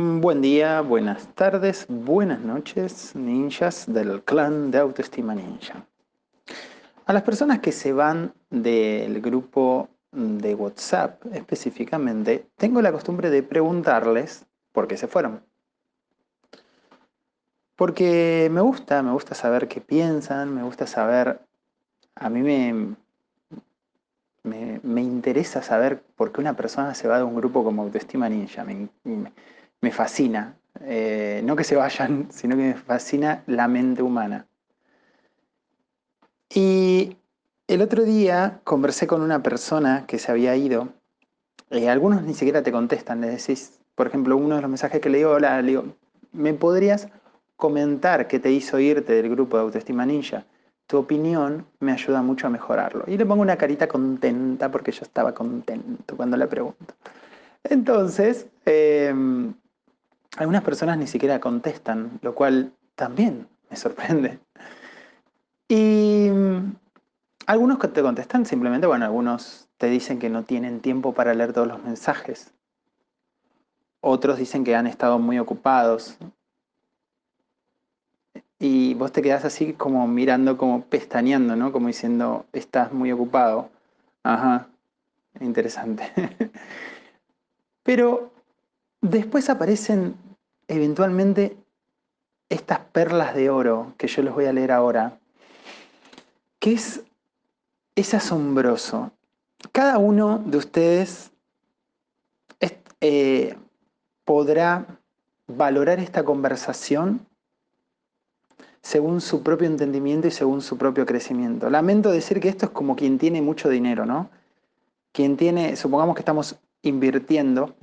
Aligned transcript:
Buen 0.00 0.42
día, 0.42 0.80
buenas 0.80 1.26
tardes, 1.34 1.84
buenas 1.88 2.38
noches, 2.38 3.16
ninjas 3.16 3.92
del 3.92 4.22
clan 4.22 4.70
de 4.70 4.78
autoestima 4.78 5.34
ninja. 5.34 5.84
A 7.04 7.12
las 7.12 7.24
personas 7.24 7.58
que 7.58 7.72
se 7.72 7.92
van 7.92 8.32
del 8.48 9.20
grupo 9.20 9.88
de 10.12 10.54
WhatsApp 10.54 11.26
específicamente, 11.32 12.46
tengo 12.54 12.80
la 12.80 12.92
costumbre 12.92 13.28
de 13.28 13.42
preguntarles 13.42 14.46
por 14.70 14.86
qué 14.86 14.96
se 14.96 15.08
fueron. 15.08 15.42
Porque 17.74 18.48
me 18.52 18.60
gusta, 18.60 19.02
me 19.02 19.10
gusta 19.10 19.34
saber 19.34 19.66
qué 19.66 19.80
piensan, 19.80 20.54
me 20.54 20.62
gusta 20.62 20.86
saber, 20.86 21.40
a 22.14 22.28
mí 22.28 22.40
me, 22.40 22.94
me, 24.44 25.02
interesa 25.02 25.60
saber 25.60 26.00
por 26.14 26.30
qué 26.30 26.40
una 26.40 26.54
persona 26.54 26.94
se 26.94 27.08
va 27.08 27.18
de 27.18 27.24
un 27.24 27.34
grupo 27.34 27.64
como 27.64 27.82
Autoestima 27.82 28.28
Ninja. 28.28 28.64
Me, 28.64 28.88
me 29.02 29.32
fascina. 29.90 30.56
Eh, 30.80 31.42
no 31.44 31.56
que 31.56 31.64
se 31.64 31.76
vayan, 31.76 32.28
sino 32.30 32.56
que 32.56 32.62
me 32.62 32.74
fascina 32.74 33.42
la 33.46 33.68
mente 33.68 34.02
humana. 34.02 34.46
Y 36.50 37.16
el 37.66 37.82
otro 37.82 38.04
día 38.04 38.60
conversé 38.64 39.06
con 39.06 39.20
una 39.20 39.42
persona 39.42 40.04
que 40.06 40.18
se 40.18 40.32
había 40.32 40.56
ido. 40.56 40.88
Eh, 41.70 41.88
algunos 41.88 42.22
ni 42.22 42.34
siquiera 42.34 42.62
te 42.62 42.72
contestan, 42.72 43.20
le 43.20 43.28
decís, 43.28 43.78
por 43.94 44.06
ejemplo, 44.06 44.36
uno 44.36 44.56
de 44.56 44.62
los 44.62 44.70
mensajes 44.70 45.00
que 45.00 45.10
le 45.10 45.18
digo, 45.18 45.32
hola, 45.32 45.60
le 45.60 45.68
digo, 45.68 45.84
¿me 46.32 46.54
podrías 46.54 47.08
comentar 47.56 48.28
qué 48.28 48.38
te 48.38 48.50
hizo 48.50 48.78
irte 48.78 49.12
del 49.12 49.28
grupo 49.28 49.56
de 49.58 49.64
Autoestima 49.64 50.06
Ninja? 50.06 50.44
Tu 50.86 50.96
opinión 50.96 51.66
me 51.80 51.92
ayuda 51.92 52.22
mucho 52.22 52.46
a 52.46 52.50
mejorarlo. 52.50 53.04
Y 53.06 53.18
le 53.18 53.26
pongo 53.26 53.42
una 53.42 53.56
carita 53.56 53.86
contenta 53.86 54.70
porque 54.70 54.92
yo 54.92 55.02
estaba 55.02 55.34
contento 55.34 56.16
cuando 56.16 56.38
le 56.38 56.46
pregunto. 56.46 56.94
Entonces, 57.64 58.46
em, 58.64 59.52
algunas 60.36 60.62
personas 60.62 60.98
ni 60.98 61.06
siquiera 61.06 61.40
contestan, 61.40 62.18
lo 62.22 62.34
cual 62.34 62.72
también 62.94 63.48
me 63.70 63.76
sorprende. 63.76 64.38
Y 65.68 66.30
mm, 66.30 66.76
algunos 67.46 67.78
que 67.78 67.88
te 67.88 68.02
contestan 68.02 68.46
simplemente, 68.46 68.86
bueno, 68.86 69.04
algunos 69.04 69.68
te 69.76 69.88
dicen 69.88 70.18
que 70.18 70.30
no 70.30 70.44
tienen 70.44 70.80
tiempo 70.80 71.14
para 71.14 71.34
leer 71.34 71.52
todos 71.52 71.68
los 71.68 71.82
mensajes. 71.82 72.52
Otros 74.00 74.38
dicen 74.38 74.64
que 74.64 74.76
han 74.76 74.86
estado 74.86 75.18
muy 75.18 75.38
ocupados. 75.38 76.16
Y 78.58 78.94
vos 78.94 79.12
te 79.12 79.22
quedás 79.22 79.44
así 79.44 79.72
como 79.72 80.06
mirando, 80.08 80.56
como 80.56 80.82
pestañeando, 80.82 81.54
¿no? 81.54 81.70
Como 81.70 81.86
diciendo, 81.86 82.46
estás 82.52 82.92
muy 82.92 83.12
ocupado. 83.12 83.70
Ajá, 84.24 84.68
interesante. 85.40 86.10
Pero 87.82 88.32
Después 89.00 89.48
aparecen 89.48 90.16
eventualmente 90.66 91.56
estas 92.48 92.80
perlas 92.80 93.34
de 93.34 93.50
oro 93.50 93.94
que 93.96 94.08
yo 94.08 94.22
les 94.22 94.34
voy 94.34 94.46
a 94.46 94.52
leer 94.52 94.72
ahora, 94.72 95.18
que 96.58 96.72
es, 96.72 97.02
es 97.94 98.14
asombroso. 98.14 99.12
Cada 99.72 99.98
uno 99.98 100.38
de 100.38 100.56
ustedes 100.58 101.30
eh, 103.00 103.56
podrá 104.24 104.86
valorar 105.46 106.00
esta 106.00 106.24
conversación 106.24 107.24
según 108.82 109.20
su 109.20 109.42
propio 109.42 109.68
entendimiento 109.68 110.26
y 110.26 110.30
según 110.32 110.62
su 110.62 110.76
propio 110.76 111.06
crecimiento. 111.06 111.70
Lamento 111.70 112.10
decir 112.10 112.40
que 112.40 112.48
esto 112.48 112.66
es 112.66 112.72
como 112.72 112.96
quien 112.96 113.18
tiene 113.18 113.40
mucho 113.40 113.68
dinero, 113.68 114.04
¿no? 114.04 114.30
Quien 115.12 115.36
tiene, 115.36 115.76
supongamos 115.76 116.16
que 116.16 116.22
estamos 116.22 116.56
invirtiendo 116.82 117.74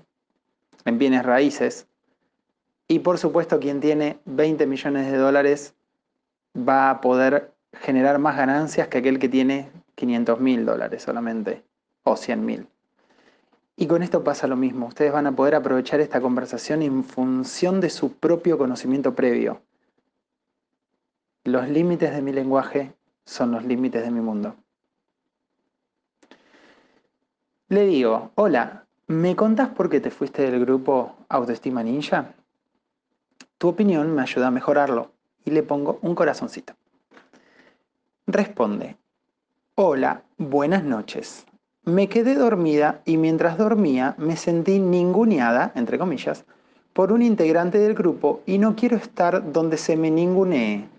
en 0.86 0.98
bienes 0.98 1.24
raíces. 1.24 1.88
Y 2.88 3.00
por 3.00 3.18
supuesto, 3.18 3.60
quien 3.60 3.82
tiene 3.82 4.20
20 4.26 4.68
millones 4.68 5.12
de 5.12 5.18
dólares 5.18 5.74
va 6.56 6.90
a 6.90 7.02
poder 7.02 7.54
generar 7.74 8.20
más 8.20 8.38
ganancias 8.38 8.88
que 8.88 9.00
aquel 9.00 9.20
que 9.20 9.28
tiene 9.28 9.70
500 9.96 10.40
mil 10.40 10.66
dólares 10.66 11.04
solamente, 11.04 11.64
o 12.04 12.16
100 12.16 12.46
mil. 12.46 12.68
Y 13.78 13.88
con 13.88 14.04
esto 14.04 14.24
pasa 14.24 14.48
lo 14.48 14.56
mismo. 14.56 14.88
Ustedes 14.88 15.12
van 15.12 15.28
a 15.28 15.36
poder 15.36 15.56
aprovechar 15.56 16.00
esta 16.00 16.22
conversación 16.22 16.82
en 16.82 17.04
función 17.04 17.82
de 17.82 17.90
su 17.90 18.14
propio 18.14 18.58
conocimiento 18.58 19.16
previo. 19.16 19.62
Los 21.44 21.68
límites 21.68 22.14
de 22.14 22.22
mi 22.22 22.32
lenguaje 22.32 22.94
son 23.26 23.52
los 23.52 23.66
límites 23.66 24.04
de 24.04 24.12
mi 24.12 24.22
mundo. 24.22 24.56
Le 27.68 27.86
digo, 27.86 28.32
hola, 28.36 28.85
¿Me 29.08 29.36
contás 29.36 29.70
por 29.70 29.88
qué 29.88 30.00
te 30.00 30.10
fuiste 30.10 30.50
del 30.50 30.60
grupo 30.60 31.16
Autoestima 31.30 31.84
Ninja? 31.84 32.34
Tu 33.60 33.68
opinión 33.68 34.16
me 34.16 34.24
ayuda 34.24 34.48
a 34.48 34.52
mejorarlo 34.52 35.12
y 35.44 35.52
le 35.52 35.62
pongo 35.62 36.00
un 36.02 36.16
corazoncito. 36.16 36.74
Responde, 38.26 38.98
hola, 39.76 40.24
buenas 40.40 40.84
noches. 40.84 41.46
Me 41.84 42.10
quedé 42.10 42.34
dormida 42.34 43.04
y 43.06 43.18
mientras 43.18 43.60
dormía 43.60 44.16
me 44.18 44.38
sentí 44.38 44.80
ninguneada, 44.80 45.72
entre 45.76 46.00
comillas, 46.00 46.44
por 46.92 47.12
un 47.12 47.22
integrante 47.22 47.78
del 47.78 47.94
grupo 47.94 48.42
y 48.48 48.58
no 48.58 48.76
quiero 48.76 48.98
estar 48.98 49.52
donde 49.52 49.78
se 49.78 49.96
me 49.98 50.10
ningunee. 50.10 50.90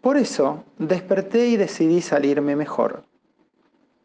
Por 0.00 0.16
eso 0.16 0.64
desperté 0.76 1.46
y 1.46 1.56
decidí 1.56 2.00
salirme 2.00 2.56
mejor 2.56 3.04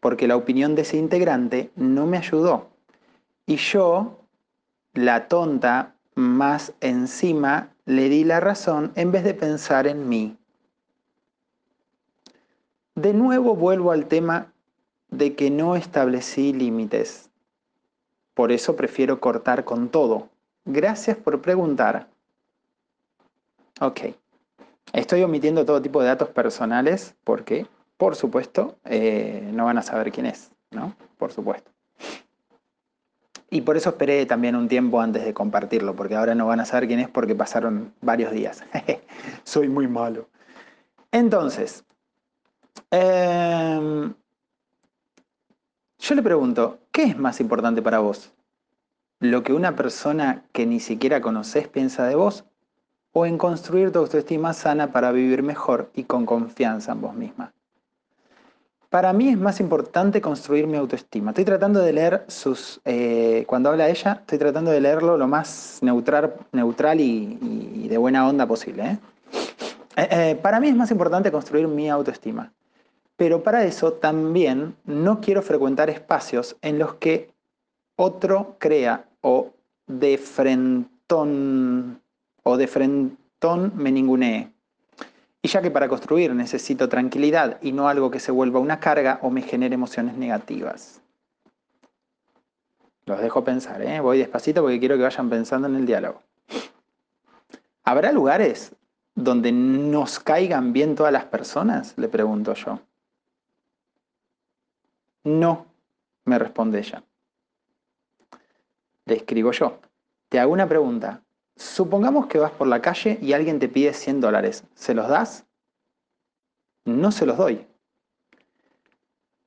porque 0.00 0.26
la 0.26 0.36
opinión 0.36 0.74
de 0.74 0.82
ese 0.82 0.96
integrante 0.96 1.70
no 1.76 2.06
me 2.06 2.16
ayudó. 2.16 2.68
Y 3.46 3.56
yo, 3.56 4.18
la 4.94 5.28
tonta, 5.28 5.94
más 6.14 6.72
encima, 6.80 7.70
le 7.84 8.08
di 8.08 8.24
la 8.24 8.40
razón 8.40 8.92
en 8.94 9.12
vez 9.12 9.24
de 9.24 9.34
pensar 9.34 9.86
en 9.86 10.08
mí. 10.08 10.36
De 12.94 13.12
nuevo 13.14 13.54
vuelvo 13.54 13.92
al 13.92 14.06
tema 14.06 14.52
de 15.10 15.34
que 15.34 15.50
no 15.50 15.76
establecí 15.76 16.52
límites. 16.52 17.30
Por 18.34 18.52
eso 18.52 18.76
prefiero 18.76 19.20
cortar 19.20 19.64
con 19.64 19.88
todo. 19.88 20.28
Gracias 20.64 21.16
por 21.16 21.40
preguntar. 21.40 22.08
Ok. 23.80 24.00
Estoy 24.92 25.22
omitiendo 25.22 25.64
todo 25.64 25.80
tipo 25.80 26.00
de 26.00 26.08
datos 26.08 26.28
personales 26.28 27.14
porque 27.24 27.66
por 28.00 28.16
supuesto, 28.16 28.78
eh, 28.86 29.50
no 29.52 29.66
van 29.66 29.76
a 29.76 29.82
saber 29.82 30.10
quién 30.10 30.24
es, 30.24 30.50
¿no? 30.70 30.96
Por 31.18 31.32
supuesto. 31.32 31.70
Y 33.50 33.60
por 33.60 33.76
eso 33.76 33.90
esperé 33.90 34.24
también 34.24 34.56
un 34.56 34.68
tiempo 34.68 35.02
antes 35.02 35.22
de 35.22 35.34
compartirlo, 35.34 35.94
porque 35.94 36.16
ahora 36.16 36.34
no 36.34 36.46
van 36.46 36.60
a 36.60 36.64
saber 36.64 36.88
quién 36.88 37.00
es 37.00 37.10
porque 37.10 37.34
pasaron 37.34 37.92
varios 38.00 38.32
días. 38.32 38.64
Soy 39.44 39.68
muy 39.68 39.86
malo. 39.86 40.30
Entonces, 41.12 41.84
em, 42.90 44.14
yo 45.98 46.14
le 46.14 46.22
pregunto, 46.22 46.78
¿qué 46.92 47.02
es 47.02 47.18
más 47.18 47.38
importante 47.38 47.82
para 47.82 47.98
vos? 47.98 48.32
¿Lo 49.18 49.42
que 49.42 49.52
una 49.52 49.76
persona 49.76 50.42
que 50.52 50.64
ni 50.64 50.80
siquiera 50.80 51.20
conoces 51.20 51.68
piensa 51.68 52.06
de 52.06 52.14
vos? 52.14 52.46
¿O 53.12 53.26
en 53.26 53.36
construir 53.36 53.92
tu 53.92 53.98
autoestima 53.98 54.54
sana 54.54 54.90
para 54.90 55.12
vivir 55.12 55.42
mejor 55.42 55.90
y 55.94 56.04
con 56.04 56.24
confianza 56.24 56.92
en 56.92 57.02
vos 57.02 57.14
misma? 57.14 57.52
Para 58.90 59.12
mí 59.12 59.28
es 59.28 59.38
más 59.38 59.60
importante 59.60 60.20
construir 60.20 60.66
mi 60.66 60.76
autoestima. 60.76 61.30
Estoy 61.30 61.44
tratando 61.44 61.80
de 61.80 61.92
leer 61.92 62.24
sus... 62.26 62.80
Eh, 62.84 63.44
cuando 63.46 63.70
habla 63.70 63.88
ella, 63.88 64.18
estoy 64.20 64.38
tratando 64.38 64.72
de 64.72 64.80
leerlo 64.80 65.16
lo 65.16 65.28
más 65.28 65.78
neutral, 65.80 66.34
neutral 66.50 66.98
y, 67.00 67.86
de 67.88 67.96
buena 67.98 68.28
onda 68.28 68.48
posible. 68.48 68.82
¿eh? 68.82 68.98
Eh, 69.96 70.38
para 70.42 70.58
mí 70.58 70.68
es 70.68 70.74
más 70.74 70.90
importante 70.90 71.30
construir 71.30 71.68
mi 71.68 71.88
autoestima. 71.88 72.52
Pero 73.14 73.44
para 73.44 73.64
eso 73.64 73.92
también 73.92 74.74
no 74.84 75.20
quiero 75.20 75.40
frecuentar 75.42 75.88
espacios 75.88 76.56
en 76.60 76.80
los 76.80 76.94
que 76.94 77.30
otro 77.94 78.56
crea 78.58 79.04
o 79.20 79.52
de 79.86 80.18
frentón 80.18 82.00
o 82.42 82.56
de 82.56 82.66
frentón 82.66 83.72
me 83.76 83.92
ningunee. 83.92 84.50
Y 85.42 85.48
ya 85.48 85.62
que 85.62 85.70
para 85.70 85.88
construir 85.88 86.34
necesito 86.34 86.88
tranquilidad 86.88 87.58
y 87.62 87.72
no 87.72 87.88
algo 87.88 88.10
que 88.10 88.20
se 88.20 88.30
vuelva 88.30 88.60
una 88.60 88.78
carga 88.78 89.18
o 89.22 89.30
me 89.30 89.42
genere 89.42 89.74
emociones 89.74 90.16
negativas. 90.16 91.00
Los 93.06 93.20
dejo 93.20 93.42
pensar, 93.42 93.82
¿eh? 93.82 94.00
voy 94.00 94.18
despacito 94.18 94.62
porque 94.62 94.78
quiero 94.78 94.96
que 94.96 95.02
vayan 95.02 95.30
pensando 95.30 95.66
en 95.66 95.76
el 95.76 95.86
diálogo. 95.86 96.22
¿Habrá 97.84 98.12
lugares 98.12 98.74
donde 99.14 99.50
nos 99.50 100.20
caigan 100.20 100.72
bien 100.72 100.94
todas 100.94 101.12
las 101.12 101.24
personas? 101.24 101.94
Le 101.96 102.08
pregunto 102.08 102.54
yo. 102.54 102.78
No, 105.24 105.66
me 106.24 106.38
responde 106.38 106.78
ella. 106.78 107.02
Le 109.06 109.16
escribo 109.16 109.50
yo. 109.52 109.78
Te 110.28 110.38
hago 110.38 110.52
una 110.52 110.68
pregunta. 110.68 111.22
Supongamos 111.60 112.26
que 112.26 112.38
vas 112.38 112.52
por 112.52 112.66
la 112.68 112.80
calle 112.80 113.18
y 113.20 113.34
alguien 113.34 113.58
te 113.58 113.68
pide 113.68 113.92
100 113.92 114.22
dólares. 114.22 114.64
¿Se 114.74 114.94
los 114.94 115.08
das? 115.08 115.44
No 116.86 117.12
se 117.12 117.26
los 117.26 117.36
doy. 117.36 117.66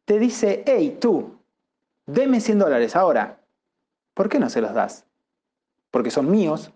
Te 0.05 0.19
dice, 0.19 0.63
hey, 0.67 0.95
tú, 1.01 1.39
deme 2.05 2.39
100 2.39 2.59
dólares 2.59 2.95
ahora. 2.95 3.39
¿Por 4.13 4.29
qué 4.29 4.37
no 4.37 4.51
se 4.51 4.61
los 4.61 4.75
das? 4.75 5.07
¿Porque 5.89 6.11
son 6.11 6.29
míos? 6.29 6.71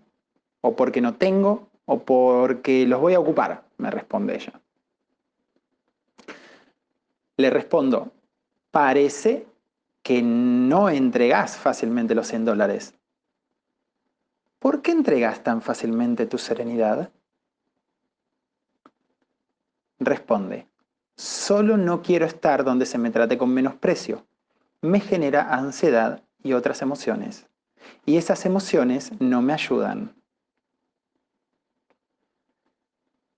¿O 0.61 0.75
porque 0.75 1.01
no 1.01 1.13
tengo? 1.13 1.69
¿O 1.85 1.99
porque 1.99 2.87
los 2.87 2.99
voy 2.99 3.13
a 3.13 3.19
ocupar? 3.19 3.63
Me 3.77 3.91
responde 3.91 4.37
ella. 4.37 4.59
Le 7.37 7.51
respondo, 7.51 8.11
parece 8.71 9.45
que 10.01 10.23
no 10.23 10.89
entregas 10.89 11.57
fácilmente 11.57 12.15
los 12.15 12.27
100 12.27 12.45
dólares. 12.45 12.96
¿Por 14.59 14.81
qué 14.81 14.91
entregas 14.91 15.43
tan 15.43 15.61
fácilmente 15.61 16.25
tu 16.25 16.37
serenidad? 16.37 17.11
Responde, 19.99 20.67
solo 21.15 21.77
no 21.77 22.01
quiero 22.01 22.25
estar 22.25 22.63
donde 22.63 22.85
se 22.85 22.97
me 22.97 23.11
trate 23.11 23.37
con 23.37 23.53
menosprecio. 23.53 24.25
Me 24.81 24.99
genera 24.99 25.53
ansiedad 25.53 26.23
y 26.43 26.53
otras 26.53 26.81
emociones. 26.81 27.47
Y 28.05 28.17
esas 28.17 28.45
emociones 28.45 29.11
no 29.19 29.41
me 29.41 29.53
ayudan. 29.53 30.15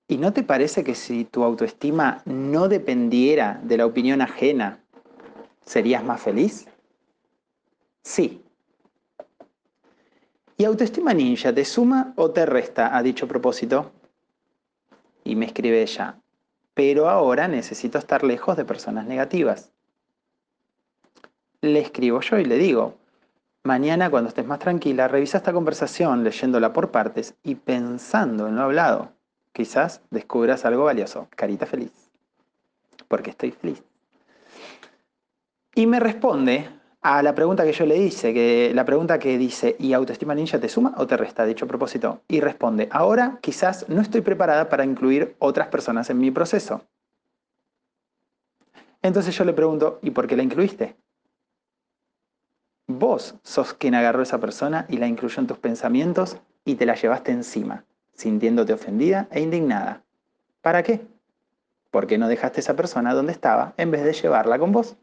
¿Y 0.08 0.18
no 0.18 0.34
te 0.34 0.44
parece 0.44 0.84
que 0.84 0.96
si 0.96 1.24
tu 1.24 1.44
autoestima 1.44 2.22
no 2.26 2.68
dependiera 2.68 3.60
de 3.64 3.78
la 3.78 3.86
opinión 3.86 4.22
ajena, 4.22 4.84
serías 5.66 6.04
más 6.04 6.22
feliz? 6.22 6.68
Sí. 8.04 8.42
¿Y 10.60 10.66
autoestima 10.66 11.14
ninja 11.14 11.54
te 11.54 11.64
suma 11.64 12.12
o 12.18 12.32
te 12.32 12.46
resta 12.46 12.98
a 12.98 13.02
dicho 13.02 13.30
propósito? 13.30 13.94
Y 15.24 15.38
me 15.38 15.46
escribe 15.46 15.82
ella, 15.82 16.20
pero 16.74 17.08
ahora 17.08 17.48
necesito 17.48 17.98
estar 17.98 18.26
lejos 18.26 18.58
de 18.58 18.66
personas 18.66 19.06
negativas. 19.06 19.72
Le 21.62 21.80
escribo 21.80 22.20
yo 22.20 22.40
y 22.40 22.44
le 22.44 22.58
digo, 22.58 22.96
mañana 23.64 24.10
cuando 24.10 24.28
estés 24.28 24.46
más 24.46 24.60
tranquila, 24.60 25.08
revisa 25.08 25.38
esta 25.38 25.54
conversación 25.54 26.26
leyéndola 26.26 26.74
por 26.74 26.92
partes 26.92 27.36
y 27.42 27.56
pensando 27.56 28.50
en 28.50 28.58
lo 28.58 28.64
hablado. 28.64 29.14
Quizás 29.54 30.02
descubras 30.10 30.66
algo 30.66 30.84
valioso. 30.84 31.30
Carita 31.38 31.68
feliz. 31.68 31.94
Porque 33.08 33.30
estoy 33.30 33.52
feliz. 33.52 33.82
Y 35.74 35.88
me 35.88 36.02
responde 36.02 36.70
a 37.02 37.24
la 37.24 37.34
pregunta 37.34 37.64
que 37.64 37.72
yo 37.72 37.86
le 37.86 37.98
hice, 37.98 38.34
que 38.34 38.72
la 38.74 38.86
pregunta 38.86 39.20
que 39.20 39.38
dice, 39.38 39.76
¿y 39.80 39.94
autoestima 39.94 40.36
ninja 40.36 40.60
te 40.60 40.70
suma 40.70 40.94
o 40.98 41.08
te 41.08 41.18
resta? 41.18 41.46
Dicho 41.46 41.68
propósito. 41.68 42.22
Y 42.28 42.42
responde, 42.42 42.90
ahora 42.92 43.40
quizás 43.42 43.88
no 43.88 44.02
estoy 44.02 44.22
preparada 44.22 44.70
para 44.70 44.84
incluir 44.84 45.36
otras 45.40 45.68
personas 45.68 46.10
en 46.10 46.20
mi 46.20 46.32
proceso. 46.32 46.82
Entonces 49.02 49.36
yo 49.38 49.46
le 49.46 49.54
pregunto, 49.54 50.00
¿y 50.02 50.12
por 50.12 50.28
qué 50.28 50.36
la 50.36 50.44
incluiste? 50.44 50.98
Vos 52.88 53.36
sos 53.44 53.74
quien 53.74 53.96
agarró 53.96 54.20
a 54.20 54.24
esa 54.24 54.40
persona 54.40 54.86
y 54.90 54.98
la 54.98 55.08
incluyó 55.08 55.40
en 55.40 55.48
tus 55.48 55.58
pensamientos 55.58 56.38
y 56.66 56.76
te 56.76 56.86
la 56.86 56.96
llevaste 56.96 57.32
encima 57.32 57.86
sintiéndote 58.20 58.74
ofendida 58.74 59.28
e 59.32 59.40
indignada. 59.40 60.04
¿Para 60.62 60.84
qué? 60.84 61.02
Porque 61.90 62.18
no 62.18 62.28
dejaste 62.28 62.60
a 62.60 62.62
esa 62.64 62.76
persona 62.76 63.14
donde 63.14 63.32
estaba 63.32 63.74
en 63.78 63.92
vez 63.92 64.04
de 64.04 64.14
llevarla 64.14 64.60
con 64.60 64.74
vos. 64.74 64.98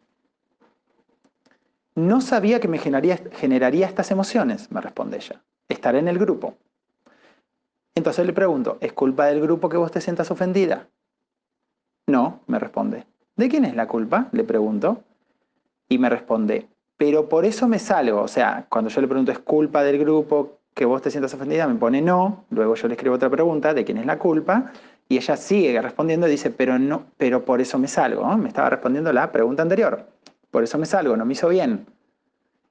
No 1.96 2.20
sabía 2.20 2.60
que 2.60 2.68
me 2.68 2.78
generaría, 2.78 3.18
generaría 3.32 3.86
estas 3.86 4.10
emociones, 4.10 4.70
me 4.70 4.80
responde 4.80 5.16
ella. 5.16 5.42
Estar 5.68 5.96
en 5.96 6.08
el 6.08 6.18
grupo. 6.18 6.54
Entonces 7.94 8.26
le 8.26 8.34
pregunto, 8.34 8.76
¿es 8.80 8.92
culpa 8.92 9.26
del 9.26 9.40
grupo 9.40 9.68
que 9.68 9.78
vos 9.78 9.90
te 9.90 10.02
sientas 10.02 10.30
ofendida? 10.30 10.88
No, 12.06 12.40
me 12.46 12.58
responde. 12.58 13.06
¿De 13.34 13.48
quién 13.48 13.64
es 13.64 13.74
la 13.74 13.88
culpa? 13.88 14.28
Le 14.32 14.44
pregunto. 14.44 15.02
Y 15.88 15.98
me 15.98 16.10
responde, 16.10 16.68
pero 16.98 17.28
por 17.28 17.46
eso 17.46 17.66
me 17.66 17.78
salgo. 17.78 18.20
O 18.20 18.28
sea, 18.28 18.66
cuando 18.68 18.90
yo 18.90 19.00
le 19.00 19.08
pregunto, 19.08 19.32
¿es 19.32 19.38
culpa 19.38 19.82
del 19.82 19.98
grupo 19.98 20.58
que 20.76 20.84
vos 20.84 21.00
te 21.00 21.10
sientas 21.10 21.32
ofendida, 21.32 21.66
me 21.66 21.76
pone 21.76 22.02
no, 22.02 22.44
luego 22.50 22.74
yo 22.74 22.86
le 22.86 22.94
escribo 22.94 23.14
otra 23.14 23.30
pregunta 23.30 23.72
de 23.72 23.86
quién 23.86 23.96
es 23.96 24.04
la 24.04 24.18
culpa, 24.18 24.72
y 25.08 25.16
ella 25.16 25.34
sigue 25.34 25.80
respondiendo 25.80 26.28
y 26.28 26.32
dice, 26.32 26.50
pero 26.50 26.78
no, 26.78 27.04
pero 27.16 27.46
por 27.46 27.62
eso 27.62 27.78
me 27.78 27.88
salgo, 27.88 28.36
me 28.36 28.48
estaba 28.48 28.68
respondiendo 28.68 29.10
la 29.10 29.32
pregunta 29.32 29.62
anterior, 29.62 30.06
por 30.56 30.64
eso 30.64 30.78
me 30.78 30.86
salgo, 30.86 31.18
no 31.18 31.26
me 31.26 31.34
hizo 31.34 31.50
bien. 31.50 31.84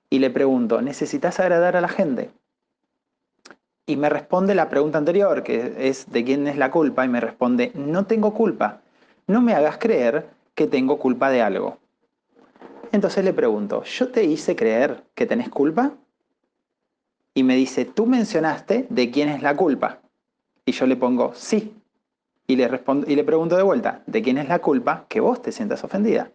Y 0.10 0.18
le 0.18 0.32
pregunto, 0.32 0.82
¿necesitas 0.82 1.40
agradar 1.40 1.78
a 1.78 1.82
la 1.82 1.88
gente? 1.88 2.32
Y 3.86 3.96
me 3.96 4.10
responde 4.10 4.56
la 4.56 4.70
pregunta 4.70 4.98
anterior, 4.98 5.44
que 5.44 5.76
es 5.78 6.12
de 6.12 6.24
quién 6.24 6.48
es 6.48 6.58
la 6.58 6.72
culpa, 6.72 7.06
y 7.06 7.10
me 7.10 7.20
responde, 7.20 7.72
no 7.76 8.08
tengo 8.08 8.34
culpa, 8.34 8.82
no 9.28 9.40
me 9.40 9.54
hagas 9.54 9.78
creer 9.78 10.26
que 10.56 10.66
tengo 10.66 10.98
culpa 10.98 11.30
de 11.30 11.44
algo. 11.44 11.78
Entonces 12.92 13.24
le 13.24 13.34
pregunto, 13.34 13.84
¿yo 13.84 14.10
te 14.10 14.24
hice 14.24 14.56
creer 14.56 15.04
que 15.14 15.28
tenés 15.28 15.50
culpa? 15.50 15.92
y 17.36 17.44
me 17.44 17.56
dice, 17.56 17.86
tú 17.86 18.08
mencionaste 18.08 18.88
de 18.90 19.12
quién 19.12 19.30
es 19.30 19.44
la 19.44 19.56
culpa. 19.56 20.00
Y 20.66 20.72
yo 20.72 20.88
le 20.88 20.96
pongo, 20.96 21.34
sí. 21.36 21.72
Y 22.48 22.56
le, 22.56 22.68
respondo, 22.68 23.08
y 23.08 23.16
le 23.16 23.24
pregunto 23.24 23.56
de 23.56 23.62
vuelta, 23.62 24.02
¿de 24.08 24.24
quién 24.24 24.40
es 24.40 24.48
la 24.48 24.58
culpa 24.58 25.06
que 25.08 25.20
vos 25.20 25.40
te 25.40 25.52
sientas 25.52 25.84
ofendida? 25.84 26.32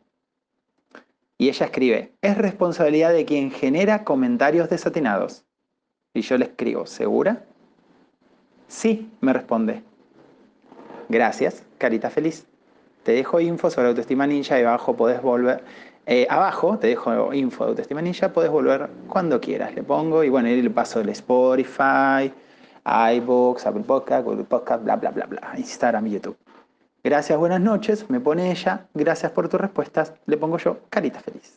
Y 1.40 1.48
ella 1.48 1.64
escribe, 1.64 2.12
es 2.20 2.36
responsabilidad 2.36 3.14
de 3.14 3.24
quien 3.24 3.50
genera 3.50 4.04
comentarios 4.04 4.68
desatinados. 4.68 5.46
Y 6.12 6.20
yo 6.20 6.36
le 6.36 6.44
escribo, 6.44 6.84
¿segura? 6.84 7.46
Sí, 8.68 9.10
me 9.22 9.32
responde. 9.32 9.82
Gracias, 11.08 11.64
carita 11.78 12.10
feliz. 12.10 12.44
Te 13.04 13.12
dejo 13.12 13.40
info 13.40 13.70
sobre 13.70 13.88
autoestima 13.88 14.26
ninja 14.26 14.60
y 14.60 14.64
abajo 14.64 14.94
podés 14.94 15.22
volver, 15.22 15.64
eh, 16.04 16.26
abajo 16.28 16.78
te 16.78 16.88
dejo 16.88 17.32
info 17.32 17.64
de 17.64 17.70
Autoestima 17.70 18.02
Ninja, 18.02 18.34
puedes 18.34 18.50
volver 18.50 18.90
cuando 19.08 19.40
quieras. 19.40 19.74
Le 19.74 19.82
pongo 19.82 20.22
y 20.22 20.28
bueno, 20.28 20.48
ahí 20.48 20.60
le 20.60 20.68
paso 20.68 21.00
el 21.00 21.08
Spotify, 21.08 22.30
iBooks, 22.84 23.64
Apple 23.64 23.84
Podcast, 23.84 24.26
Google 24.26 24.44
Podcast, 24.44 24.84
bla, 24.84 24.96
bla, 24.96 25.10
bla, 25.10 25.24
bla, 25.24 25.54
Instagram 25.56 26.06
YouTube. 26.06 26.36
Gracias, 27.02 27.38
buenas 27.38 27.60
noches, 27.60 28.10
me 28.10 28.20
pone 28.20 28.50
ella, 28.50 28.86
gracias 28.92 29.32
por 29.32 29.48
tus 29.48 29.60
respuestas, 29.60 30.12
le 30.26 30.36
pongo 30.36 30.58
yo, 30.58 30.80
carita 30.90 31.20
feliz. 31.20 31.56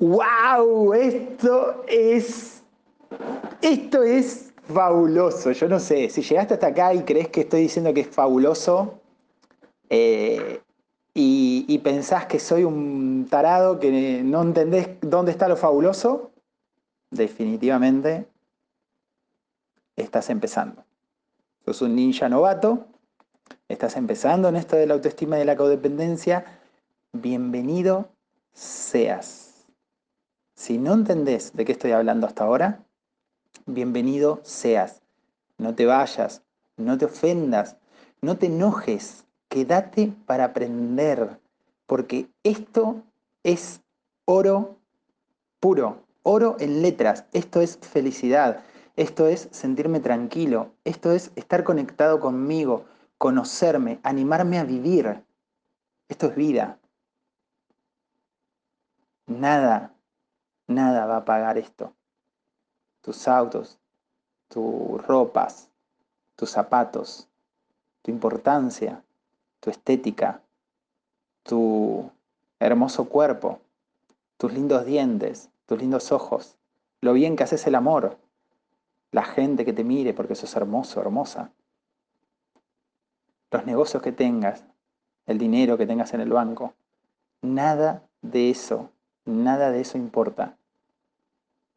¡Wow! 0.00 0.92
Esto 0.94 1.84
es. 1.86 2.62
Esto 3.62 4.02
es 4.02 4.52
fabuloso. 4.64 5.52
Yo 5.52 5.68
no 5.68 5.78
sé, 5.78 6.10
si 6.10 6.22
llegaste 6.22 6.54
hasta 6.54 6.66
acá 6.68 6.92
y 6.94 7.02
crees 7.02 7.28
que 7.28 7.42
estoy 7.42 7.62
diciendo 7.62 7.94
que 7.94 8.00
es 8.00 8.08
fabuloso, 8.08 9.00
eh, 9.88 10.60
y, 11.18 11.78
pensás 11.78 12.26
que 12.26 12.38
soy 12.38 12.64
un 12.64 13.26
tarado, 13.30 13.80
que 13.80 14.22
no 14.22 14.42
entendés 14.42 14.88
dónde 15.00 15.30
está 15.30 15.48
lo 15.48 15.56
fabuloso, 15.56 16.30
definitivamente 17.10 18.26
estás 19.96 20.28
empezando. 20.28 20.84
Sos 21.64 21.80
un 21.80 21.96
ninja 21.96 22.28
novato, 22.28 22.86
estás 23.68 23.96
empezando 23.96 24.48
en 24.48 24.56
esto 24.56 24.76
de 24.76 24.86
la 24.86 24.94
autoestima 24.94 25.36
y 25.36 25.40
de 25.40 25.44
la 25.44 25.56
codependencia, 25.56 26.44
bienvenido 27.12 28.08
seas. 28.52 29.66
Si 30.54 30.78
no 30.78 30.94
entendés 30.94 31.52
de 31.54 31.64
qué 31.64 31.72
estoy 31.72 31.92
hablando 31.92 32.26
hasta 32.26 32.44
ahora, 32.44 32.84
bienvenido 33.66 34.40
seas. 34.44 35.02
No 35.58 35.74
te 35.74 35.84
vayas, 35.84 36.42
no 36.76 36.96
te 36.96 37.06
ofendas, 37.06 37.76
no 38.20 38.36
te 38.36 38.46
enojes, 38.46 39.24
quédate 39.48 40.12
para 40.26 40.44
aprender, 40.44 41.40
porque 41.86 42.28
esto 42.44 43.02
es 43.42 43.80
oro 44.26 44.76
puro, 45.60 46.04
oro 46.22 46.56
en 46.60 46.82
letras, 46.82 47.24
esto 47.32 47.60
es 47.60 47.78
felicidad, 47.78 48.62
esto 48.94 49.26
es 49.26 49.48
sentirme 49.50 50.00
tranquilo, 50.00 50.70
esto 50.84 51.12
es 51.12 51.32
estar 51.36 51.64
conectado 51.64 52.20
conmigo, 52.20 52.84
conocerme, 53.18 54.00
animarme 54.02 54.58
a 54.58 54.64
vivir. 54.64 55.24
Esto 56.08 56.26
es 56.26 56.36
vida. 56.36 56.78
Nada, 59.26 59.94
nada 60.66 61.06
va 61.06 61.18
a 61.18 61.24
pagar 61.24 61.58
esto. 61.58 61.92
Tus 63.00 63.26
autos, 63.28 63.78
tus 64.48 65.04
ropas, 65.06 65.68
tus 66.36 66.50
zapatos, 66.50 67.28
tu 68.02 68.10
importancia, 68.10 69.02
tu 69.60 69.70
estética, 69.70 70.40
tu 71.42 72.10
hermoso 72.58 73.08
cuerpo, 73.08 73.60
tus 74.36 74.52
lindos 74.52 74.84
dientes, 74.84 75.50
tus 75.66 75.78
lindos 75.78 76.12
ojos, 76.12 76.56
lo 77.00 77.12
bien 77.12 77.36
que 77.36 77.44
haces 77.44 77.66
el 77.66 77.74
amor, 77.74 78.18
la 79.12 79.24
gente 79.24 79.64
que 79.64 79.72
te 79.72 79.84
mire 79.84 80.14
porque 80.14 80.34
sos 80.34 80.54
hermoso, 80.56 81.00
hermosa, 81.00 81.50
los 83.56 83.66
negocios 83.66 84.02
que 84.02 84.12
tengas, 84.12 84.64
el 85.26 85.38
dinero 85.38 85.76
que 85.76 85.86
tengas 85.86 86.14
en 86.14 86.20
el 86.20 86.30
banco, 86.30 86.74
nada 87.42 88.02
de 88.22 88.50
eso, 88.50 88.90
nada 89.24 89.70
de 89.70 89.80
eso 89.80 89.98
importa 89.98 90.56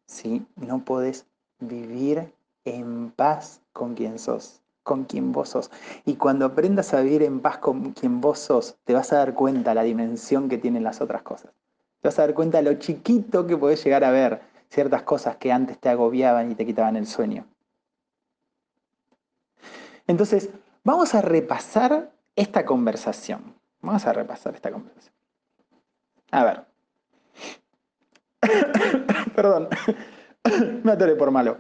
si 0.06 0.46
no 0.56 0.80
puedes 0.80 1.26
vivir 1.60 2.34
en 2.66 3.12
paz 3.12 3.62
con 3.74 3.96
quien 3.96 4.20
sos 4.20 4.62
con 4.90 5.04
quien 5.04 5.32
vos 5.32 5.50
sos. 5.50 5.70
Y 6.04 6.16
cuando 6.16 6.46
aprendas 6.46 6.96
a 6.96 7.02
vivir 7.02 7.22
en 7.22 7.42
paz 7.42 7.60
con 7.60 7.92
quien 7.92 8.22
vos 8.22 8.40
sos, 8.40 8.76
te 8.86 8.96
vas 8.96 9.14
a 9.14 9.18
dar 9.18 9.36
cuenta 9.36 9.76
la 9.76 9.84
dimensión 9.84 10.50
que 10.50 10.58
tienen 10.58 10.84
las 10.84 11.00
otras 11.00 11.22
cosas. 11.22 11.52
Te 12.02 12.08
vas 12.08 12.18
a 12.18 12.24
dar 12.24 12.34
cuenta 12.34 12.60
lo 12.64 12.74
chiquito 12.74 13.46
que 13.46 13.56
podés 13.56 13.84
llegar 13.84 14.04
a 14.04 14.10
ver 14.10 14.42
ciertas 14.70 15.04
cosas 15.04 15.38
que 15.38 15.52
antes 15.52 15.78
te 15.78 15.90
agobiaban 15.90 16.52
y 16.52 16.56
te 16.56 16.66
quitaban 16.66 16.96
el 16.96 17.06
sueño. 17.06 17.46
Entonces, 20.08 20.50
vamos 20.84 21.16
a 21.16 21.22
repasar 21.22 22.12
esta 22.36 22.66
conversación. 22.66 23.56
Vamos 23.82 24.06
a 24.06 24.14
repasar 24.14 24.56
esta 24.56 24.72
conversación. 24.72 25.14
A 26.32 26.44
ver. 26.44 26.66
Perdón. 29.36 29.70
me 30.84 30.92
atoré 30.92 31.16
por 31.16 31.32
malo. 31.32 31.58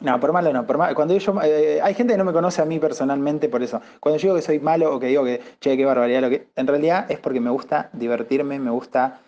No, 0.00 0.18
por 0.18 0.32
malo 0.32 0.52
no. 0.52 0.66
Por 0.66 0.94
Cuando 0.94 1.16
yo, 1.16 1.40
eh, 1.42 1.80
hay 1.82 1.94
gente 1.94 2.14
que 2.14 2.18
no 2.18 2.24
me 2.24 2.32
conoce 2.32 2.60
a 2.60 2.64
mí 2.64 2.78
personalmente 2.78 3.48
por 3.48 3.62
eso. 3.62 3.80
Cuando 4.00 4.18
yo 4.18 4.28
digo 4.28 4.36
que 4.36 4.42
soy 4.42 4.58
malo 4.58 4.94
o 4.94 4.98
que 4.98 5.06
digo 5.06 5.24
que, 5.24 5.40
che, 5.60 5.76
qué 5.76 5.84
barbaridad, 5.84 6.20
lo 6.20 6.30
que, 6.30 6.48
en 6.56 6.66
realidad 6.66 7.10
es 7.10 7.20
porque 7.20 7.40
me 7.40 7.50
gusta 7.50 7.90
divertirme, 7.92 8.58
me 8.58 8.70
gusta 8.70 9.20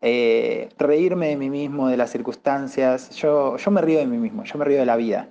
eh, 0.00 0.68
reírme 0.78 1.28
de 1.28 1.36
mí 1.36 1.50
mismo, 1.50 1.88
de 1.88 1.96
las 1.96 2.10
circunstancias. 2.10 3.10
Yo, 3.10 3.56
yo 3.56 3.70
me 3.72 3.80
río 3.80 3.98
de 3.98 4.06
mí 4.06 4.16
mismo, 4.16 4.44
yo 4.44 4.58
me 4.58 4.64
río 4.64 4.78
de 4.78 4.86
la 4.86 4.96
vida. 4.96 5.28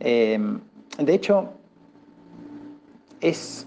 Em, 0.00 0.60
de 0.98 1.14
hecho, 1.14 1.52
es 3.20 3.66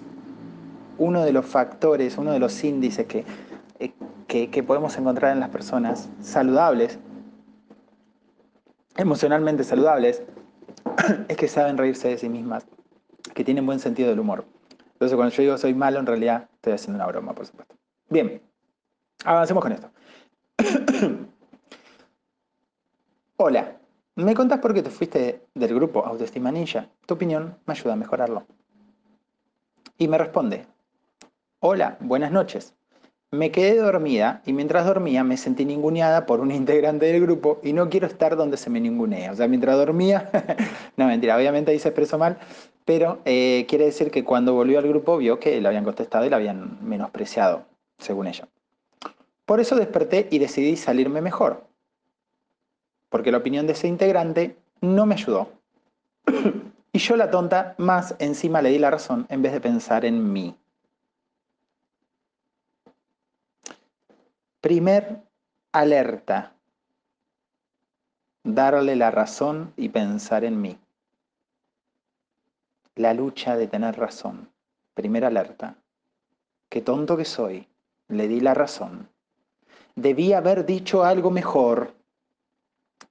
uno 0.97 1.23
de 1.23 1.33
los 1.33 1.45
factores, 1.45 2.17
uno 2.17 2.31
de 2.31 2.39
los 2.39 2.63
índices 2.63 3.05
que, 3.07 3.25
eh, 3.79 3.91
que, 4.27 4.63
podemos 4.63 4.97
encontrar 4.97 5.33
en 5.33 5.39
las 5.39 5.49
personas 5.49 6.09
saludables, 6.21 6.99
emocionalmente 8.97 9.63
saludables, 9.63 10.23
es 11.27 11.37
que 11.37 11.47
saben 11.47 11.77
reírse 11.77 12.07
de 12.09 12.17
sí 12.17 12.29
mismas, 12.29 12.65
que 13.33 13.43
tienen 13.43 13.65
buen 13.65 13.79
sentido 13.79 14.09
del 14.09 14.19
humor. 14.19 14.45
Entonces 14.93 15.15
cuando 15.15 15.35
yo 15.35 15.43
digo 15.43 15.57
soy 15.57 15.73
malo, 15.73 15.99
en 15.99 16.05
realidad 16.05 16.49
estoy 16.55 16.73
haciendo 16.73 16.97
una 16.97 17.07
broma, 17.07 17.33
por 17.33 17.45
supuesto. 17.45 17.75
Bien, 18.09 18.41
avancemos 19.25 19.63
con 19.63 19.71
esto. 19.71 19.89
Hola, 23.37 23.77
¿me 24.15 24.35
contás 24.35 24.59
por 24.59 24.73
qué 24.73 24.81
te 24.81 24.89
fuiste 24.89 25.41
del 25.53 25.75
grupo 25.75 26.05
Autoestima 26.05 26.51
Ninja? 26.51 26.87
Tu 27.05 27.15
opinión 27.15 27.57
me 27.65 27.73
ayuda 27.73 27.93
a 27.93 27.97
mejorarlo. 27.97 28.45
Y 29.97 30.07
me 30.07 30.17
responde, 30.17 30.65
hola, 31.59 31.97
buenas 31.99 32.31
noches. 32.31 32.73
Me 33.31 33.51
quedé 33.51 33.77
dormida 33.77 34.41
y 34.45 34.53
mientras 34.53 34.85
dormía 34.85 35.23
me 35.23 35.37
sentí 35.37 35.65
ninguneada 35.65 36.25
por 36.25 36.39
un 36.39 36.51
integrante 36.51 37.07
del 37.07 37.21
grupo 37.21 37.59
y 37.63 37.73
no 37.73 37.89
quiero 37.89 38.05
estar 38.05 38.35
donde 38.35 38.57
se 38.57 38.69
me 38.69 38.79
ningunea. 38.79 39.31
O 39.31 39.35
sea, 39.35 39.47
mientras 39.47 39.75
dormía, 39.75 40.29
no 40.97 41.07
mentira, 41.07 41.35
obviamente 41.35 41.71
ahí 41.71 41.79
se 41.79 41.89
expresó 41.89 42.17
mal, 42.17 42.37
pero 42.85 43.21
eh, 43.25 43.65
quiere 43.67 43.85
decir 43.85 44.11
que 44.11 44.23
cuando 44.23 44.53
volvió 44.53 44.77
al 44.79 44.87
grupo 44.87 45.17
vio 45.17 45.39
que 45.39 45.59
le 45.59 45.67
habían 45.67 45.83
contestado 45.83 46.25
y 46.25 46.29
la 46.29 46.37
habían 46.37 46.77
menospreciado, 46.81 47.65
según 47.97 48.27
ella. 48.27 48.47
Por 49.45 49.59
eso 49.59 49.75
desperté 49.75 50.27
y 50.29 50.39
decidí 50.39 50.75
salirme 50.75 51.21
mejor, 51.21 51.63
porque 53.09 53.31
la 53.31 53.39
opinión 53.39 53.67
de 53.67 53.73
ese 53.73 53.87
integrante 53.87 54.57
no 54.81 55.05
me 55.05 55.15
ayudó. 55.15 55.49
Y 56.95 56.99
yo 56.99 57.17
la 57.17 57.31
tonta 57.31 57.73
más 57.79 58.15
encima 58.19 58.61
le 58.61 58.69
di 58.69 58.77
la 58.77 58.91
razón 58.91 59.25
en 59.29 59.41
vez 59.41 59.51
de 59.51 59.59
pensar 59.59 60.05
en 60.05 60.31
mí. 60.31 60.55
Primer 64.61 65.23
alerta. 65.71 66.53
Darle 68.43 68.95
la 68.95 69.09
razón 69.09 69.73
y 69.75 69.89
pensar 69.89 70.43
en 70.43 70.61
mí. 70.61 70.77
La 72.95 73.15
lucha 73.15 73.57
de 73.57 73.67
tener 73.67 73.97
razón. 73.97 74.49
Primer 74.93 75.25
alerta. 75.25 75.75
Qué 76.69 76.81
tonto 76.81 77.17
que 77.17 77.25
soy. 77.25 77.67
Le 78.07 78.27
di 78.27 78.39
la 78.39 78.53
razón. 78.53 79.09
Debí 79.95 80.33
haber 80.33 80.65
dicho 80.65 81.03
algo 81.03 81.31
mejor. 81.31 81.95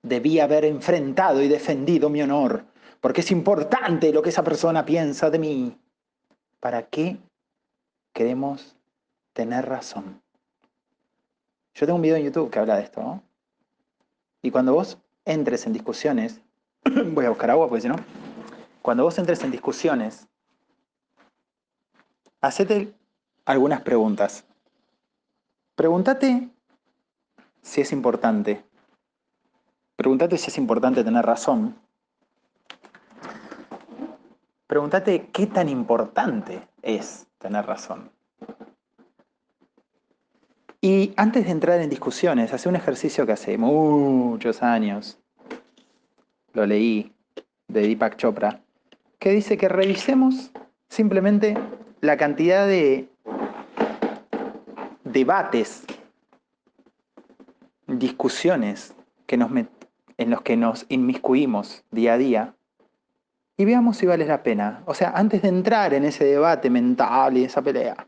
Debí 0.03 0.39
haber 0.39 0.65
enfrentado 0.65 1.43
y 1.43 1.49
defendido 1.49 2.09
mi 2.09 2.23
honor, 2.23 2.65
porque 3.03 3.21
es 3.21 3.33
importante 3.33 4.13
lo 4.13 4.23
que 4.23 4.29
esa 4.29 4.45
persona 4.45 4.87
piensa 4.87 5.29
de 5.29 5.41
mí. 5.41 5.77
¿Para 6.61 6.87
qué 6.87 7.19
queremos 8.15 8.77
tener 9.33 9.69
razón? 9.69 10.23
Yo 11.75 11.85
tengo 11.85 11.97
un 11.97 12.03
video 12.03 12.17
en 12.17 12.23
YouTube 12.23 12.49
que 12.49 12.61
habla 12.61 12.77
de 12.77 12.85
esto, 12.85 13.03
¿no? 13.03 13.25
Y 14.41 14.53
cuando 14.53 14.73
vos 14.73 14.99
entres 15.25 15.67
en 15.67 15.73
discusiones, 15.73 16.41
voy 16.85 17.25
a 17.25 17.31
buscar 17.31 17.51
agua 17.51 17.69
porque 17.69 17.83
si 17.83 17.89
no, 17.89 17.97
cuando 18.83 19.03
vos 19.03 19.19
entres 19.19 19.43
en 19.43 19.51
discusiones, 19.51 20.29
hacete 22.41 22.95
algunas 23.45 23.83
preguntas. 23.83 24.45
Pregúntate 25.75 26.51
si 27.63 27.81
es 27.81 27.91
importante. 27.91 28.65
Pregúntate 29.97 30.39
si 30.39 30.51
es 30.51 30.59
importante 30.59 31.03
tener 31.03 31.27
razón. 31.27 31.83
Pregúntate 34.73 35.29
qué 35.35 35.47
tan 35.47 35.69
importante 35.69 36.67
es 36.81 37.27
tener 37.37 37.67
razón. 37.67 38.11
Y 40.81 41.13
antes 41.19 41.45
de 41.45 41.51
entrar 41.51 41.79
en 41.83 41.91
discusiones, 41.91 42.55
hace 42.55 42.71
un 42.71 42.77
ejercicio 42.77 43.27
que 43.27 43.33
hace 43.33 43.59
muchos 43.59 44.63
años, 44.63 45.19
lo 46.55 46.65
leí 46.65 47.13
de 47.69 47.83
Deepak 47.83 48.17
Chopra, 48.17 48.63
que 49.19 49.33
dice 49.33 49.59
que 49.59 49.69
revisemos 49.69 50.53
simplemente 50.89 51.55
la 52.01 52.17
cantidad 52.17 52.67
de 52.67 53.11
debates, 55.05 55.85
discusiones 57.89 58.95
que 59.27 59.37
nos 59.37 59.51
en 60.17 60.31
los 60.31 60.41
que 60.41 60.57
nos 60.57 60.87
inmiscuimos 60.89 61.85
día 61.91 62.15
a 62.15 62.17
día 62.17 62.55
y 63.57 63.65
veamos 63.65 63.97
si 63.97 64.07
vale 64.07 64.25
la 64.27 64.43
pena. 64.43 64.83
O 64.87 64.95
sea, 64.95 65.11
antes 65.15 65.43
de 65.43 65.49
entrar 65.49 65.95
en 65.95 66.05
ese 66.05 66.25
debate 66.25 66.71
mental 66.71 67.37
y 67.37 67.45
esa 67.45 67.63
pelea, 67.63 68.07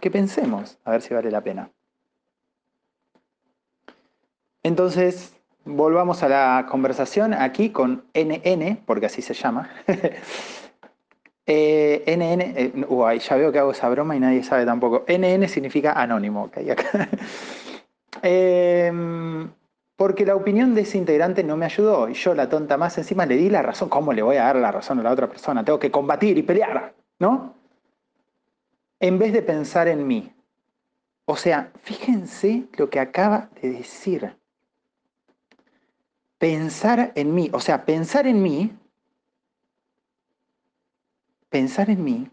que 0.00 0.10
pensemos 0.10 0.78
a 0.84 0.92
ver 0.92 1.02
si 1.02 1.14
vale 1.14 1.30
la 1.30 1.42
pena. 1.42 1.70
Entonces, 4.62 5.34
volvamos 5.64 6.22
a 6.22 6.28
la 6.28 6.66
conversación 6.70 7.34
aquí 7.34 7.70
con 7.70 8.04
NN, 8.14 8.82
porque 8.84 9.06
así 9.06 9.22
se 9.22 9.34
llama. 9.34 9.70
eh, 11.46 12.04
NN, 12.06 12.40
eh, 12.40 12.86
uh, 12.88 13.12
ya 13.12 13.36
veo 13.36 13.52
que 13.52 13.58
hago 13.58 13.72
esa 13.72 13.88
broma 13.88 14.16
y 14.16 14.20
nadie 14.20 14.42
sabe 14.42 14.66
tampoco. 14.66 15.04
NN 15.08 15.48
significa 15.48 15.92
anónimo, 15.92 16.50
em, 18.22 19.50
porque 20.00 20.24
la 20.24 20.34
opinión 20.34 20.74
de 20.74 20.80
ese 20.80 20.96
integrante 20.96 21.44
no 21.44 21.58
me 21.58 21.66
ayudó 21.66 22.08
y 22.08 22.14
yo, 22.14 22.32
la 22.32 22.48
tonta 22.48 22.78
más 22.78 22.96
encima, 22.96 23.26
le 23.26 23.36
di 23.36 23.50
la 23.50 23.60
razón. 23.60 23.90
¿Cómo 23.90 24.14
le 24.14 24.22
voy 24.22 24.36
a 24.36 24.44
dar 24.44 24.56
la 24.56 24.72
razón 24.72 24.98
a 24.98 25.02
la 25.02 25.12
otra 25.12 25.28
persona? 25.28 25.62
Tengo 25.62 25.78
que 25.78 25.90
combatir 25.90 26.38
y 26.38 26.42
pelear, 26.42 26.94
¿no? 27.18 27.54
en 29.00 29.18
vez 29.18 29.34
de 29.34 29.42
pensar 29.42 29.88
en 29.88 30.06
mí. 30.06 30.32
O 31.24 31.36
sea, 31.36 31.72
fíjense 31.82 32.66
lo 32.78 32.88
que 32.88 33.00
acaba 33.00 33.50
de 33.60 33.72
decir. 33.72 34.36
Pensar 36.38 37.12
en 37.14 37.34
mí. 37.34 37.50
O 37.52 37.60
sea, 37.60 37.84
pensar 37.84 38.26
en 38.26 38.42
mí, 38.42 38.72
pensar 41.50 41.90
en 41.90 42.04
mí 42.04 42.30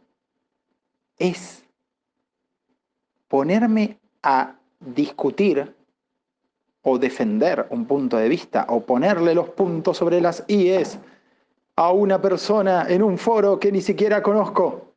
es 1.17 1.65
ponerme 3.27 3.99
a 4.23 4.55
discutir 4.79 5.76
o 6.89 6.97
defender 6.97 7.67
un 7.69 7.85
punto 7.85 8.15
de 8.15 8.29
vista 8.29 8.65
o 8.69 8.79
ponerle 8.79 9.35
los 9.35 9.49
puntos 9.49 9.97
sobre 9.97 10.21
las 10.21 10.45
IES 10.47 10.97
a 11.75 11.91
una 11.91 12.21
persona 12.21 12.85
en 12.87 13.03
un 13.03 13.17
foro 13.17 13.59
que 13.59 13.73
ni 13.73 13.81
siquiera 13.81 14.23
conozco. 14.23 14.93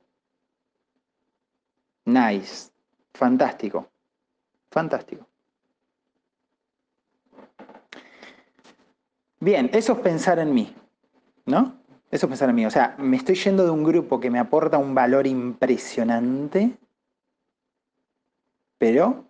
Nice. 2.04 2.70
Fantástico. 3.12 3.88
Fantástico. 4.70 5.26
Bien, 9.40 9.68
eso 9.72 9.94
es 9.94 9.98
pensar 9.98 10.38
en 10.38 10.54
mí, 10.54 10.72
¿no? 11.46 11.74
Eso 12.08 12.26
es 12.26 12.30
pensar 12.30 12.50
en 12.50 12.54
mí. 12.54 12.66
O 12.66 12.70
sea, 12.70 12.94
me 12.98 13.16
estoy 13.16 13.34
yendo 13.34 13.64
de 13.64 13.70
un 13.70 13.82
grupo 13.82 14.20
que 14.20 14.30
me 14.30 14.38
aporta 14.38 14.78
un 14.78 14.94
valor 14.94 15.26
impresionante, 15.26 16.70
pero 18.78 19.24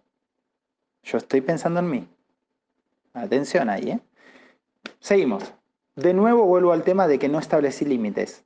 yo 1.03 1.17
estoy 1.17 1.41
pensando 1.41 1.81
en 1.81 1.91
mí. 1.91 2.09
Atención 3.13 3.69
ahí, 3.69 3.91
¿eh? 3.91 4.01
Seguimos. 5.01 5.55
De 5.97 6.15
nuevo 6.15 6.45
vuelvo 6.45 6.73
al 6.73 6.85
tema 6.85 7.09
de 7.09 7.19
que 7.19 7.29
no 7.29 7.39
establecí 7.39 7.85
límites. 7.85 8.45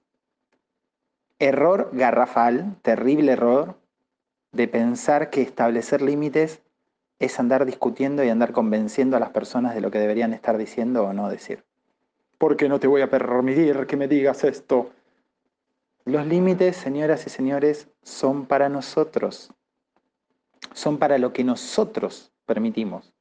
Error 1.38 1.90
garrafal, 1.92 2.76
terrible 2.83 3.33
error, 3.33 3.76
de 4.52 4.66
pensar 4.68 5.30
que 5.30 5.42
establecer 5.42 6.00
límites 6.00 6.62
es 7.18 7.38
andar 7.38 7.66
discutiendo 7.66 8.25
y 8.25 8.30
andar 8.30 8.52
convenciendo 8.52 9.16
a 9.16 9.21
las 9.21 9.30
personas 9.30 9.75
de 9.75 9.80
lo 9.80 9.90
que 9.90 9.99
deberían 9.99 10.33
estar 10.33 10.56
diciendo 10.56 11.04
o 11.04 11.12
no 11.12 11.28
decir. 11.28 11.64
Porque 12.38 12.68
no 12.68 12.80
te 12.80 12.87
voy 12.87 13.02
a 13.02 13.11
permitir 13.11 13.87
que 13.87 13.97
me 13.97 14.09
digas 14.09 14.44
esto. 14.44 14.90
Los 16.04 16.26
límites, 16.26 16.76
señoras 16.76 17.26
y 17.26 17.30
señores, 17.30 17.88
son 18.02 18.47
para 18.47 18.68
nosotros. 18.68 19.52
Son 20.73 20.99
para 20.99 21.18
lo 21.18 21.33
que 21.33 21.44
nosotros 21.44 22.33
permitimos. 22.47 23.14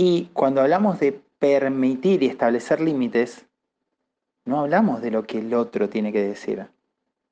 Y 0.00 0.26
cuando 0.26 0.60
hablamos 0.60 1.00
de 1.00 1.10
permitir 1.40 2.22
y 2.22 2.26
establecer 2.26 2.80
límites, 2.80 3.46
no 4.44 4.60
hablamos 4.60 5.02
de 5.02 5.10
lo 5.10 5.26
que 5.26 5.40
el 5.40 5.52
otro 5.54 5.88
tiene 5.88 6.12
que 6.12 6.22
decir. 6.22 6.68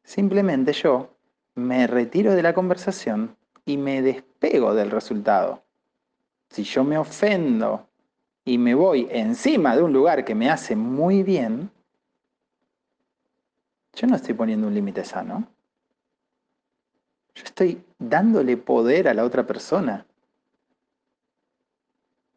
Simplemente 0.02 0.73
yo 0.73 1.14
me 1.54 1.87
retiro 1.87 2.35
de 2.35 2.42
la 2.42 2.54
conversación 2.54 3.37
y 3.64 3.76
me 3.76 4.02
despego 4.02 4.75
del 4.75 4.90
resultado. 4.90 5.62
Si 6.50 6.64
yo 6.64 6.82
me 6.82 6.99
ofendo 6.99 7.87
y 8.44 8.58
me 8.58 8.75
voy 8.75 9.06
encima 9.12 9.76
de 9.76 9.85
un 9.85 9.92
lugar 9.92 10.25
que 10.25 10.35
me 10.35 10.50
hace 10.50 10.75
muy 10.75 11.23
bien, 11.23 11.70
yo 13.94 14.08
no 14.08 14.16
estoy 14.16 14.35
poniendo 14.35 14.66
un 14.66 14.75
límite 14.75 15.04
sano. 15.04 15.46
Yo 17.32 17.44
estoy 17.44 17.80
dándole 18.00 18.56
poder 18.56 19.06
a 19.06 19.14
la 19.14 19.23
otra 19.23 19.46
persona 19.46 20.04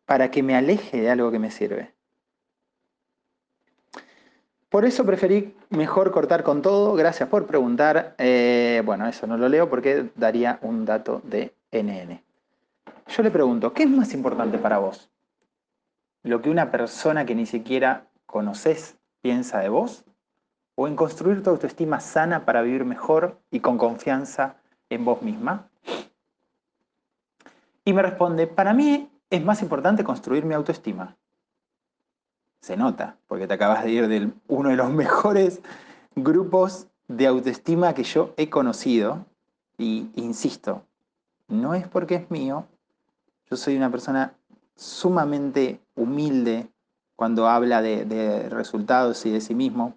para 0.10 0.32
que 0.32 0.42
me 0.42 0.56
aleje 0.56 1.00
de 1.00 1.12
algo 1.12 1.30
que 1.30 1.38
me 1.38 1.52
sirve. 1.52 1.94
Por 4.68 4.84
eso 4.84 5.06
preferí 5.06 5.56
mejor 5.70 6.10
cortar 6.10 6.42
con 6.42 6.64
todo. 6.64 6.96
Gracias 6.96 7.30
por 7.30 7.46
preguntar. 7.46 8.16
Eh, 8.18 8.82
bueno, 8.84 9.08
eso 9.08 9.28
no 9.28 9.38
lo 9.38 9.48
leo 9.48 9.70
porque 9.70 10.10
daría 10.16 10.58
un 10.64 10.84
dato 10.84 11.22
de 11.26 11.54
NN. 11.72 12.24
Yo 13.08 13.22
le 13.22 13.30
pregunto, 13.30 13.72
¿qué 13.72 13.84
es 13.84 13.90
más 13.90 14.16
importante 14.16 14.58
para 14.58 14.80
vos? 14.80 15.12
¿Lo 16.24 16.42
que 16.42 16.50
una 16.50 16.72
persona 16.72 17.24
que 17.28 17.36
ni 17.36 17.46
siquiera 17.46 18.08
conoces 18.26 18.98
piensa 19.22 19.60
de 19.60 19.70
vos? 19.70 20.06
¿O 20.74 20.88
en 20.88 20.96
construir 20.96 21.44
tu 21.44 21.52
autoestima 21.52 22.00
sana 22.00 22.46
para 22.46 22.64
vivir 22.64 22.84
mejor 22.84 23.38
y 23.52 23.60
con 23.60 23.78
confianza 23.78 24.56
en 24.90 25.06
vos 25.06 25.22
misma? 25.22 25.70
Y 27.86 27.94
me 27.94 28.02
responde, 28.02 28.48
para 28.48 28.74
mí 28.74 29.08
es 29.30 29.44
más 29.44 29.62
importante 29.62 30.04
construir 30.04 30.46
mi 30.46 30.54
autoestima 30.54 31.16
se 32.60 32.76
nota, 32.76 33.18
porque 33.28 33.48
te 33.48 33.54
acabas 33.54 33.84
de 33.84 33.92
ir 33.92 34.08
de 34.08 34.32
uno 34.48 34.70
de 34.70 34.76
los 34.76 34.90
mejores 34.92 35.62
grupos 36.16 36.88
de 37.08 37.28
autoestima 37.28 37.94
que 37.94 38.04
yo 38.04 38.34
he 38.38 38.50
conocido. 38.50 39.26
Y 39.78 40.10
insisto, 40.16 40.84
no 41.48 41.74
es 41.74 41.88
porque 41.88 42.16
es 42.16 42.30
mío, 42.30 42.66
yo 43.50 43.56
soy 43.56 43.78
una 43.78 43.90
persona 43.90 44.34
sumamente 44.76 45.80
humilde 45.96 46.70
cuando 47.16 47.48
habla 47.48 47.82
de, 47.82 48.06
de 48.06 48.50
resultados 48.50 49.26
y 49.26 49.32
de 49.32 49.42
sí 49.42 49.56
mismo. 49.56 49.96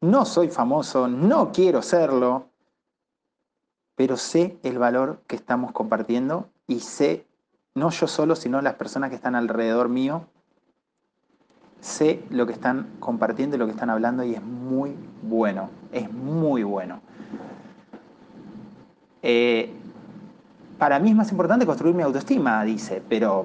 No 0.00 0.24
soy 0.24 0.48
famoso, 0.48 1.08
no 1.08 1.52
quiero 1.52 1.82
serlo, 1.82 2.48
pero 3.96 4.16
sé 4.16 4.58
el 4.62 4.78
valor 4.78 5.20
que 5.26 5.36
estamos 5.36 5.72
compartiendo 5.72 6.48
y 6.66 6.80
sé, 6.80 7.25
no 7.76 7.90
yo 7.90 8.08
solo, 8.08 8.34
sino 8.34 8.60
las 8.62 8.74
personas 8.74 9.10
que 9.10 9.16
están 9.16 9.36
alrededor 9.36 9.88
mío, 9.88 10.24
sé 11.80 12.24
lo 12.30 12.46
que 12.46 12.54
están 12.54 12.88
compartiendo 12.98 13.54
y 13.54 13.58
lo 13.58 13.66
que 13.66 13.72
están 13.72 13.90
hablando 13.90 14.24
y 14.24 14.34
es 14.34 14.42
muy 14.42 14.96
bueno, 15.22 15.68
es 15.92 16.10
muy 16.10 16.62
bueno. 16.62 17.00
Eh, 19.22 19.72
para 20.78 20.98
mí 20.98 21.10
es 21.10 21.16
más 21.16 21.30
importante 21.30 21.66
construir 21.66 21.94
mi 21.94 22.02
autoestima, 22.02 22.64
dice, 22.64 23.02
pero 23.08 23.44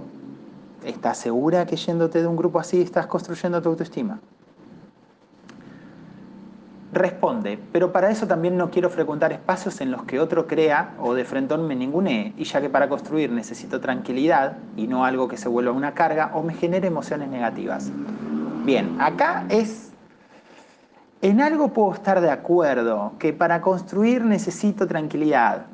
¿estás 0.86 1.18
segura 1.18 1.66
que 1.66 1.76
yéndote 1.76 2.22
de 2.22 2.28
un 2.28 2.38
grupo 2.38 2.58
así 2.60 2.82
estás 2.82 3.08
construyendo 3.08 3.62
tu 3.62 3.70
autoestima? 3.70 4.22
Responde, 6.93 7.57
pero 7.71 7.93
para 7.93 8.10
eso 8.10 8.27
también 8.27 8.57
no 8.57 8.69
quiero 8.69 8.89
frecuentar 8.89 9.31
espacios 9.31 9.79
en 9.79 9.91
los 9.91 10.03
que 10.03 10.19
otro 10.19 10.45
crea 10.45 10.93
o 11.00 11.13
de 11.13 11.24
frentón 11.24 11.65
me 11.65 11.74
ningunee, 11.74 12.33
y 12.36 12.43
ya 12.43 12.60
que 12.60 12.69
para 12.69 12.89
construir 12.89 13.31
necesito 13.31 13.79
tranquilidad 13.79 14.57
y 14.75 14.88
no 14.88 15.05
algo 15.05 15.29
que 15.29 15.38
se 15.38 15.48
vuelva 15.48 15.71
una 15.71 15.93
carga 15.93 16.31
o 16.33 16.43
me 16.43 16.53
genere 16.53 16.88
emociones 16.88 17.29
negativas. 17.29 17.89
Bien, 18.65 18.98
acá 19.00 19.45
es... 19.48 19.91
En 21.21 21.39
algo 21.39 21.69
puedo 21.69 21.93
estar 21.93 22.19
de 22.19 22.32
acuerdo, 22.32 23.13
que 23.19 23.32
para 23.32 23.62
construir 23.62 24.25
necesito 24.25 24.86
tranquilidad. 24.86 25.67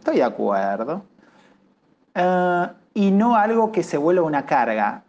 Estoy 0.00 0.16
de 0.16 0.24
acuerdo. 0.24 1.04
Eh, 2.14 2.66
y 2.94 3.10
no 3.12 3.36
algo 3.36 3.72
que 3.72 3.82
se 3.82 3.96
vuelva 3.96 4.22
una 4.22 4.44
carga. 4.44 5.04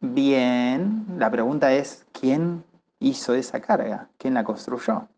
Bien, 0.00 1.06
la 1.16 1.30
pregunta 1.30 1.72
es, 1.72 2.04
¿quién 2.12 2.64
hizo 3.00 3.34
esa 3.34 3.60
carga? 3.60 4.08
¿Quién 4.16 4.34
la 4.34 4.44
construyó? 4.44 5.08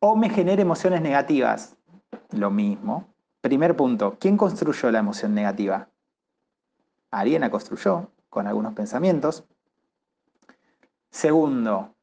O 0.00 0.16
me 0.16 0.28
genera 0.28 0.60
emociones 0.60 1.00
negativas. 1.00 1.76
Lo 2.32 2.50
mismo. 2.50 3.06
Primer 3.40 3.74
punto, 3.74 4.16
¿quién 4.20 4.36
construyó 4.36 4.90
la 4.90 4.98
emoción 4.98 5.34
negativa? 5.34 5.88
La 7.10 7.50
construyó 7.50 8.10
con 8.28 8.46
algunos 8.46 8.74
pensamientos. 8.74 9.44
Segundo, 11.10 11.94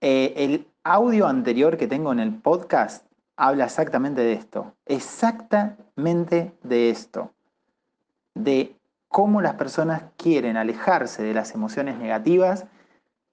eh, 0.00 0.34
el 0.36 0.68
audio 0.84 1.26
anterior 1.26 1.76
que 1.78 1.86
tengo 1.86 2.12
en 2.12 2.20
el 2.20 2.34
podcast 2.34 3.06
habla 3.36 3.64
exactamente 3.64 4.20
de 4.20 4.34
esto, 4.34 4.74
exactamente 4.84 6.52
de 6.62 6.90
esto, 6.90 7.32
de 8.34 8.76
cómo 9.12 9.42
las 9.42 9.54
personas 9.54 10.02
quieren 10.16 10.56
alejarse 10.56 11.22
de 11.22 11.34
las 11.34 11.54
emociones 11.54 11.98
negativas, 11.98 12.64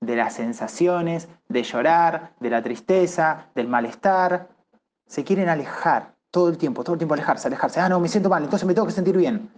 de 0.02 0.18
las 0.18 0.34
sensaciones, 0.34 1.30
de 1.48 1.64
llorar, 1.64 2.34
de 2.42 2.50
la 2.50 2.62
tristeza, 2.62 3.48
del 3.56 3.70
malestar. 3.70 4.50
Se 5.08 5.24
quieren 5.24 5.48
alejar 5.48 6.14
todo 6.32 6.50
el 6.50 6.58
tiempo, 6.58 6.84
todo 6.84 6.94
el 6.94 7.00
tiempo 7.00 7.14
alejarse, 7.14 7.48
alejarse. 7.48 7.80
Ah, 7.80 7.88
no, 7.88 8.00
me 8.02 8.10
siento 8.10 8.30
mal, 8.30 8.44
entonces 8.44 8.68
me 8.68 8.74
tengo 8.74 8.88
que 8.88 8.94
sentir 8.94 9.16
bien. 9.16 9.50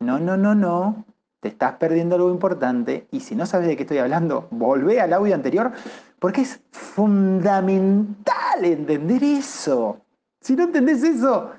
No, 0.00 0.18
no, 0.18 0.36
no, 0.38 0.54
no. 0.54 1.04
Te 1.40 1.48
estás 1.48 1.74
perdiendo 1.74 2.16
algo 2.16 2.30
importante 2.30 3.06
y 3.10 3.20
si 3.20 3.36
no 3.36 3.44
sabes 3.44 3.68
de 3.68 3.76
qué 3.76 3.82
estoy 3.82 3.98
hablando, 3.98 4.48
volvé 4.50 5.00
al 5.00 5.12
audio 5.12 5.34
anterior 5.34 5.72
porque 6.18 6.40
es 6.40 6.62
fundamental 6.70 8.64
entender 8.64 9.22
eso. 9.22 9.98
Si 10.40 10.56
no 10.56 10.62
entendés 10.62 11.02
eso, 11.02 11.50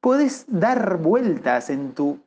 puedes 0.00 0.44
dar 0.48 0.98
vueltas 0.98 1.70
en 1.70 1.94
tu, 1.94 2.18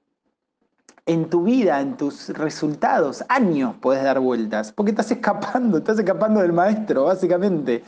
en 1.05 1.29
tu 1.29 1.43
vida, 1.43 1.81
en 1.81 1.97
tus 1.97 2.29
resultados. 2.29 3.23
Años 3.29 3.75
puedes 3.81 4.03
dar 4.03 4.19
vueltas 4.19 4.71
porque 4.71 4.91
estás 4.91 5.11
escapando, 5.11 5.77
estás 5.77 5.99
escapando 5.99 6.41
del 6.41 6.53
maestro, 6.53 7.05
básicamente. 7.05 7.83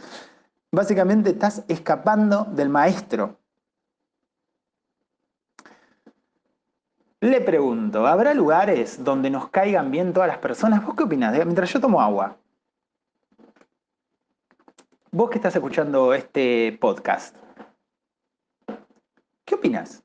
Básicamente 0.71 1.30
estás 1.32 1.63
escapando 1.67 2.45
del 2.45 2.69
maestro. 2.69 3.38
Le 7.21 7.41
pregunto, 7.41 8.06
¿habrá 8.06 8.34
lugares 8.34 9.04
donde 9.04 9.30
nos 9.30 9.49
caigan 9.49 9.89
bien 9.89 10.13
todas 10.13 10.28
las 10.28 10.38
personas? 10.38 10.86
¿Vos 10.86 10.95
qué 10.95 11.04
opinás? 11.04 11.34
Mientras 11.34 11.71
yo 11.73 11.80
tomo 11.80 12.01
agua. 12.01 12.38
Vos 15.12 15.30
que 15.30 15.38
estás 15.38 15.56
escuchando 15.56 16.13
este 16.13 16.78
podcast, 16.80 17.36
¿qué 19.45 19.56
opinas? 19.56 20.04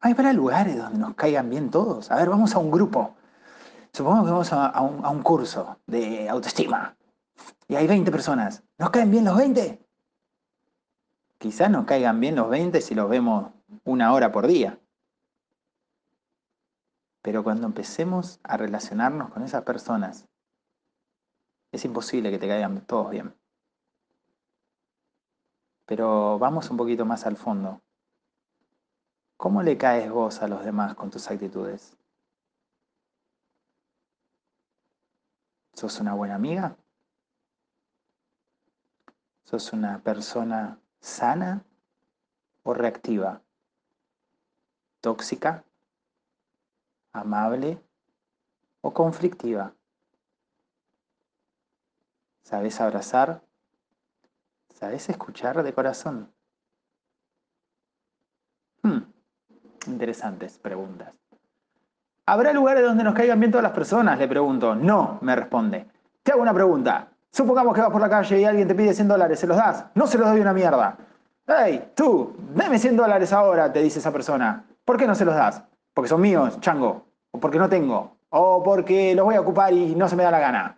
¿Habrá 0.00 0.32
lugares 0.32 0.78
donde 0.78 0.98
nos 0.98 1.14
caigan 1.14 1.50
bien 1.50 1.70
todos? 1.70 2.10
A 2.10 2.16
ver, 2.16 2.30
vamos 2.30 2.54
a 2.54 2.58
un 2.58 2.70
grupo. 2.70 3.14
Supongamos 3.92 4.26
que 4.26 4.32
vamos 4.32 4.52
a, 4.52 4.80
un, 4.80 5.04
a 5.04 5.10
un 5.10 5.22
curso 5.22 5.78
de 5.86 6.28
autoestima 6.28 6.96
y 7.68 7.76
hay 7.76 7.86
20 7.86 8.10
personas. 8.10 8.62
¿Nos 8.78 8.90
caen 8.90 9.10
bien 9.10 9.24
los 9.24 9.36
20? 9.36 9.78
Quizás 11.38 11.70
nos 11.70 11.84
caigan 11.84 12.18
bien 12.18 12.36
los 12.36 12.48
20 12.48 12.80
si 12.80 12.94
los 12.94 13.08
vemos 13.08 13.52
una 13.84 14.12
hora 14.12 14.32
por 14.32 14.46
día. 14.46 14.78
Pero 17.22 17.44
cuando 17.44 17.66
empecemos 17.66 18.40
a 18.42 18.56
relacionarnos 18.56 19.30
con 19.30 19.42
esas 19.42 19.62
personas, 19.62 20.26
es 21.72 21.84
imposible 21.84 22.30
que 22.30 22.38
te 22.38 22.48
caigan 22.48 22.80
todos 22.86 23.10
bien. 23.10 23.34
Pero 25.84 26.38
vamos 26.38 26.70
un 26.70 26.76
poquito 26.76 27.04
más 27.04 27.26
al 27.26 27.36
fondo. 27.36 27.80
¿Cómo 29.40 29.62
le 29.62 29.78
caes 29.78 30.10
vos 30.10 30.42
a 30.42 30.48
los 30.48 30.62
demás 30.66 30.94
con 30.94 31.10
tus 31.10 31.30
actitudes? 31.30 31.96
¿Sos 35.72 35.98
una 35.98 36.12
buena 36.12 36.34
amiga? 36.34 36.76
¿Sos 39.44 39.72
una 39.72 40.02
persona 40.02 40.78
sana 41.00 41.64
o 42.64 42.74
reactiva? 42.74 43.40
¿Tóxica? 45.00 45.64
amable 47.12 47.82
o 48.82 48.92
conflictiva. 48.92 49.74
¿Sabes 52.42 52.78
abrazar? 52.78 53.42
¿Sabes 54.74 55.08
escuchar 55.08 55.62
de 55.62 55.72
corazón? 55.72 56.30
Hmm, 58.82 59.19
interesantes 59.86 60.58
preguntas. 60.58 61.12
¿Habrá 62.26 62.52
lugares 62.52 62.84
donde 62.84 63.04
nos 63.04 63.14
caigan 63.14 63.40
bien 63.40 63.50
todas 63.50 63.64
las 63.64 63.72
personas? 63.72 64.18
Le 64.18 64.28
pregunto. 64.28 64.74
No, 64.74 65.18
me 65.20 65.34
responde. 65.34 65.86
Te 66.22 66.32
hago 66.32 66.42
una 66.42 66.54
pregunta. 66.54 67.08
Supongamos 67.32 67.74
que 67.74 67.80
vas 67.80 67.90
por 67.90 68.00
la 68.00 68.08
calle 68.08 68.40
y 68.40 68.44
alguien 68.44 68.68
te 68.68 68.74
pide 68.74 68.94
100 68.94 69.08
dólares, 69.08 69.38
¿se 69.40 69.46
los 69.46 69.56
das? 69.56 69.86
No 69.94 70.06
se 70.06 70.18
los 70.18 70.28
doy 70.28 70.40
una 70.40 70.52
mierda. 70.52 70.96
Hey, 71.46 71.90
tú, 71.94 72.36
dame 72.54 72.78
100 72.78 72.96
dólares 72.96 73.32
ahora, 73.32 73.72
te 73.72 73.82
dice 73.82 73.98
esa 73.98 74.12
persona. 74.12 74.64
¿Por 74.84 74.96
qué 74.96 75.06
no 75.06 75.14
se 75.14 75.24
los 75.24 75.34
das? 75.34 75.62
porque 75.94 76.08
son 76.08 76.20
míos, 76.20 76.58
chango, 76.60 77.04
o 77.30 77.40
porque 77.40 77.58
no 77.58 77.68
tengo, 77.68 78.16
o 78.30 78.62
porque 78.62 79.14
los 79.14 79.24
voy 79.24 79.34
a 79.34 79.40
ocupar 79.40 79.72
y 79.72 79.94
no 79.94 80.08
se 80.08 80.16
me 80.16 80.22
da 80.22 80.30
la 80.30 80.38
gana. 80.38 80.76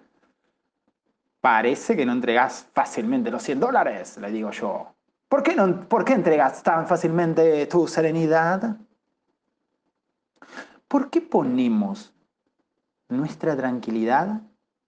Parece 1.41 1.97
que 1.97 2.07
no 2.07 2.13
entregas 2.13 2.69
fácilmente 2.73 3.31
los 3.31 3.43
100 3.43 3.61
dólares, 3.61 4.17
le 4.19 4.31
digo 4.31 4.51
yo. 4.51 4.95
¿Por 5.29 5.43
qué, 5.43 5.55
no, 5.55 5.89
¿Por 5.89 6.05
qué 6.05 6.13
entregas 6.13 6.63
tan 6.63 6.87
fácilmente 6.87 7.67
tu 7.67 7.89
serenidad? 7.89 8.77
¿Por 10.89 11.11
qué 11.11 11.21
ponemos 11.21 12.13
nuestra 13.09 13.57
tranquilidad 13.57 14.41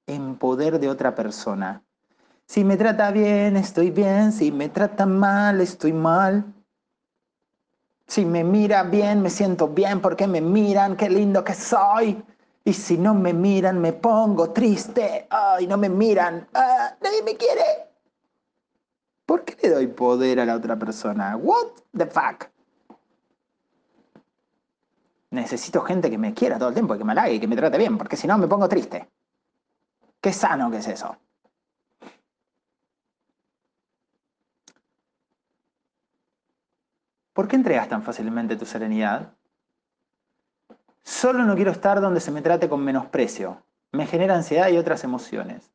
en 0.06 0.36
poder 0.36 0.78
de 0.78 0.88
otra 0.88 1.14
persona? 1.14 1.82
Si 2.46 2.62
me 2.64 2.76
trata 2.76 3.10
bien, 3.10 3.56
estoy 3.56 3.90
bien. 3.90 4.32
Si 4.32 4.52
me 4.52 4.68
trata 4.68 5.06
mal, 5.06 5.60
estoy 5.60 5.92
mal. 5.92 6.44
Si 8.06 8.24
me 8.24 8.44
mira 8.44 8.82
bien, 8.82 9.22
me 9.22 9.30
siento 9.30 9.68
bien 9.68 10.00
porque 10.00 10.26
me 10.26 10.40
miran, 10.40 10.96
qué 10.96 11.08
lindo 11.08 11.42
que 11.42 11.54
soy. 11.54 12.22
Y 12.64 12.72
si 12.72 12.98
no 12.98 13.14
me 13.14 13.32
miran, 13.32 13.80
me 13.80 13.92
pongo 13.92 14.50
triste. 14.50 15.26
Ay, 15.30 15.66
no 15.66 15.76
me 15.76 15.88
miran. 15.88 16.46
Ah, 16.54 16.94
nadie 17.00 17.22
me 17.22 17.36
quiere. 17.36 17.88
¿Por 19.26 19.44
qué 19.44 19.56
le 19.62 19.74
doy 19.74 19.86
poder 19.86 20.40
a 20.40 20.44
la 20.44 20.54
otra 20.56 20.78
persona? 20.78 21.36
What 21.36 21.68
the 21.96 22.06
fuck? 22.06 22.53
Necesito 25.35 25.81
gente 25.81 26.09
que 26.09 26.16
me 26.16 26.33
quiera 26.33 26.59
todo 26.59 26.68
el 26.68 26.75
tiempo, 26.75 26.97
que 26.97 27.03
me 27.03 27.11
halague 27.11 27.35
y 27.35 27.40
que 27.40 27.49
me 27.49 27.57
trate 27.57 27.77
bien, 27.77 27.99
porque 27.99 28.16
si 28.16 28.29
no 28.29 28.38
me 28.38 28.47
pongo 28.47 28.68
triste. 28.68 29.11
Qué 30.20 30.33
sano 30.33 30.70
que 30.70 30.77
es 30.77 30.87
eso. 30.87 31.16
¿Por 37.33 37.49
qué 37.49 37.57
entregas 37.57 37.88
tan 37.88 38.05
fácilmente 38.05 38.57
tu 38.57 38.64
serenidad? 38.64 39.35
Solo 41.03 41.44
no 41.44 41.57
quiero 41.57 41.73
estar 41.73 42.01
donde 42.01 42.20
se 42.20 42.31
me 42.31 42.40
trate 42.40 42.68
con 42.68 42.85
menosprecio. 42.85 43.61
Me 43.90 44.07
genera 44.07 44.37
ansiedad 44.37 44.68
y 44.68 44.79
otras 44.79 45.03
emociones. 45.03 45.68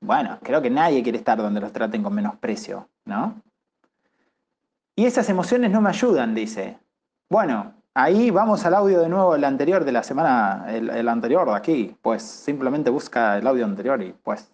Bueno, 0.00 0.38
creo 0.40 0.62
que 0.62 0.70
nadie 0.70 1.02
quiere 1.02 1.18
estar 1.18 1.36
donde 1.36 1.60
los 1.60 1.72
traten 1.72 2.04
con 2.04 2.14
menosprecio, 2.14 2.88
¿no? 3.06 3.42
Y 4.94 5.06
esas 5.06 5.28
emociones 5.28 5.72
no 5.72 5.80
me 5.80 5.88
ayudan, 5.88 6.32
dice. 6.32 6.78
Bueno, 7.28 7.81
ahí 7.94 8.30
vamos 8.30 8.64
al 8.64 8.74
audio 8.74 9.00
de 9.00 9.08
nuevo, 9.08 9.34
el 9.34 9.44
anterior 9.44 9.84
de 9.84 9.92
la 9.92 10.02
semana, 10.02 10.66
el, 10.68 11.08
anterior 11.08 11.48
de 11.48 11.56
aquí. 11.56 11.96
Pues 12.02 12.22
simplemente 12.22 12.90
busca 12.90 13.38
el 13.38 13.46
audio 13.46 13.64
anterior 13.64 14.02
y 14.02 14.12
pues 14.12 14.52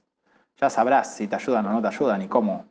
ya 0.57 0.71
sabrás 0.71 1.15
si 1.15 1.29
te 1.29 1.37
ayudan 1.37 1.67
o 1.67 1.73
no 1.73 1.83
te 1.83 1.89
ayudan 1.89 2.23
y 2.23 2.29
cómo. 2.29 2.67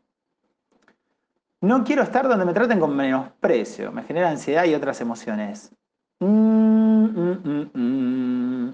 No 1.62 1.84
quiero 1.84 2.04
estar 2.04 2.28
donde 2.28 2.46
me 2.46 2.54
traten 2.54 2.80
con 2.80 2.96
menosprecio, 2.96 3.92
me 3.92 4.04
genera 4.04 4.30
ansiedad 4.30 4.66
y 4.66 4.76
otras 4.76 5.02
emociones. 5.02 5.72
Mm, 6.20 7.06
mm, 7.06 7.72
mm, 7.74 8.74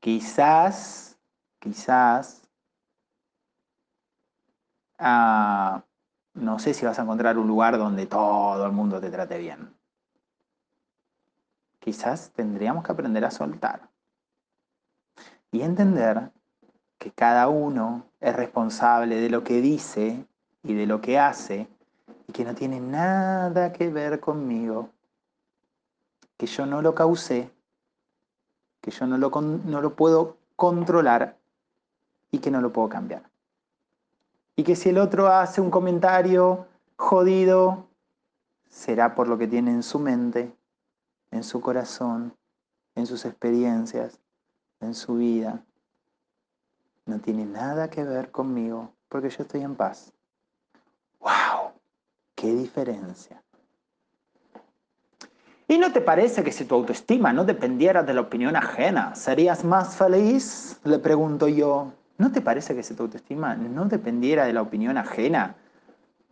quizás, 0.00 1.18
quizás 1.60 2.40
Ah, 5.02 5.82
no 6.34 6.58
sé 6.58 6.74
si 6.74 6.84
vas 6.84 6.98
a 6.98 7.02
encontrar 7.02 7.38
un 7.38 7.48
lugar 7.48 7.78
donde 7.78 8.06
todo 8.06 8.66
el 8.66 8.72
mundo 8.72 9.00
te 9.00 9.10
trate 9.10 9.38
bien. 9.38 9.74
Quizás 11.80 12.30
tendríamos 12.30 12.84
que 12.84 12.92
aprender 12.92 13.24
a 13.24 13.30
soltar 13.30 13.88
y 15.50 15.62
entender 15.62 16.30
que 16.98 17.10
cada 17.10 17.48
uno 17.48 18.04
es 18.20 18.36
responsable 18.36 19.16
de 19.16 19.30
lo 19.30 19.42
que 19.42 19.60
dice 19.60 20.26
y 20.62 20.74
de 20.74 20.86
lo 20.86 21.00
que 21.00 21.18
hace 21.18 21.66
y 22.28 22.32
que 22.32 22.44
no 22.44 22.54
tiene 22.54 22.78
nada 22.78 23.72
que 23.72 23.88
ver 23.88 24.20
conmigo, 24.20 24.90
que 26.36 26.46
yo 26.46 26.66
no 26.66 26.82
lo 26.82 26.94
causé, 26.94 27.50
que 28.80 28.90
yo 28.90 29.06
no 29.06 29.16
lo, 29.16 29.30
no 29.30 29.80
lo 29.80 29.96
puedo 29.96 30.36
controlar 30.56 31.36
y 32.30 32.38
que 32.38 32.50
no 32.50 32.60
lo 32.60 32.72
puedo 32.72 32.90
cambiar. 32.90 33.22
Y 34.54 34.62
que 34.62 34.76
si 34.76 34.90
el 34.90 34.98
otro 34.98 35.28
hace 35.28 35.62
un 35.62 35.70
comentario 35.70 36.66
jodido, 36.96 37.86
será 38.68 39.14
por 39.14 39.26
lo 39.26 39.38
que 39.38 39.48
tiene 39.48 39.70
en 39.70 39.82
su 39.82 39.98
mente, 39.98 40.52
en 41.30 41.44
su 41.44 41.60
corazón, 41.60 42.36
en 42.94 43.06
sus 43.06 43.24
experiencias, 43.24 44.20
en 44.80 44.94
su 44.94 45.16
vida. 45.16 45.64
No 47.06 47.18
tiene 47.20 47.44
nada 47.44 47.88
que 47.90 48.04
ver 48.04 48.30
conmigo 48.30 48.92
porque 49.08 49.30
yo 49.30 49.42
estoy 49.42 49.62
en 49.62 49.74
paz. 49.74 50.12
¡Wow! 51.20 51.72
¡Qué 52.34 52.54
diferencia! 52.54 53.42
¿Y 55.70 55.78
no 55.78 55.92
te 55.92 56.00
parece 56.00 56.42
que 56.42 56.50
si 56.50 56.64
tu 56.64 56.74
autoestima 56.74 57.32
no 57.32 57.44
dependiera 57.44 58.02
de 58.02 58.12
la 58.12 58.22
opinión 58.22 58.56
ajena, 58.56 59.14
serías 59.14 59.64
más 59.64 59.96
feliz? 59.96 60.80
Le 60.82 60.98
pregunto 60.98 61.46
yo. 61.46 61.92
¿No 62.18 62.32
te 62.32 62.40
parece 62.40 62.74
que 62.74 62.82
si 62.82 62.94
tu 62.94 63.04
autoestima 63.04 63.54
no 63.54 63.84
dependiera 63.84 64.44
de 64.44 64.52
la 64.52 64.62
opinión 64.62 64.98
ajena? 64.98 65.54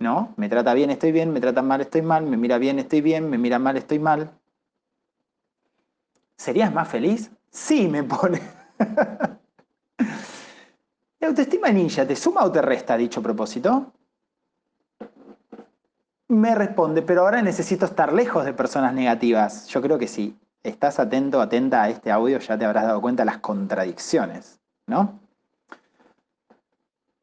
¿No? 0.01 0.35
Me 0.37 0.49
trata 0.49 0.75
bien, 0.75 0.91
estoy 0.91 1.13
bien, 1.13 1.33
me 1.33 1.41
trata 1.41 1.63
mal, 1.63 1.81
estoy 1.81 2.03
mal, 2.03 2.25
me 2.25 2.37
mira 2.37 2.59
bien, 2.59 2.81
estoy 2.81 3.01
bien, 3.01 3.31
me 3.31 3.39
mira 3.39 3.61
mal, 3.61 3.77
estoy 3.77 4.01
mal. 4.01 4.31
¿Serías 6.39 6.73
más 6.73 6.89
feliz? 6.89 7.31
Sí, 7.51 7.89
me 7.89 8.05
pone. 8.05 8.41
¿La 11.19 11.29
autoestima 11.29 11.69
ninja 11.71 12.07
te 12.07 12.15
suma 12.15 12.45
o 12.45 12.53
te 12.53 12.63
resta 12.63 12.97
dicho 12.97 13.21
propósito? 13.21 13.93
Me 16.29 16.55
responde, 16.55 17.03
pero 17.03 17.23
ahora 17.23 17.43
necesito 17.43 17.87
estar 17.87 18.13
lejos 18.13 18.45
de 18.45 18.53
personas 18.53 18.95
negativas. 18.95 19.67
Yo 19.67 19.83
creo 19.83 19.99
que 19.99 20.07
si 20.07 20.39
estás 20.63 21.01
atento, 21.01 21.41
atenta 21.41 21.83
a 21.83 21.89
este 21.89 22.13
audio, 22.13 22.39
ya 22.39 22.57
te 22.57 22.65
habrás 22.65 22.85
dado 22.85 23.01
cuenta 23.01 23.23
de 23.23 23.27
las 23.27 23.39
contradicciones, 23.39 24.61
¿no? 24.87 25.19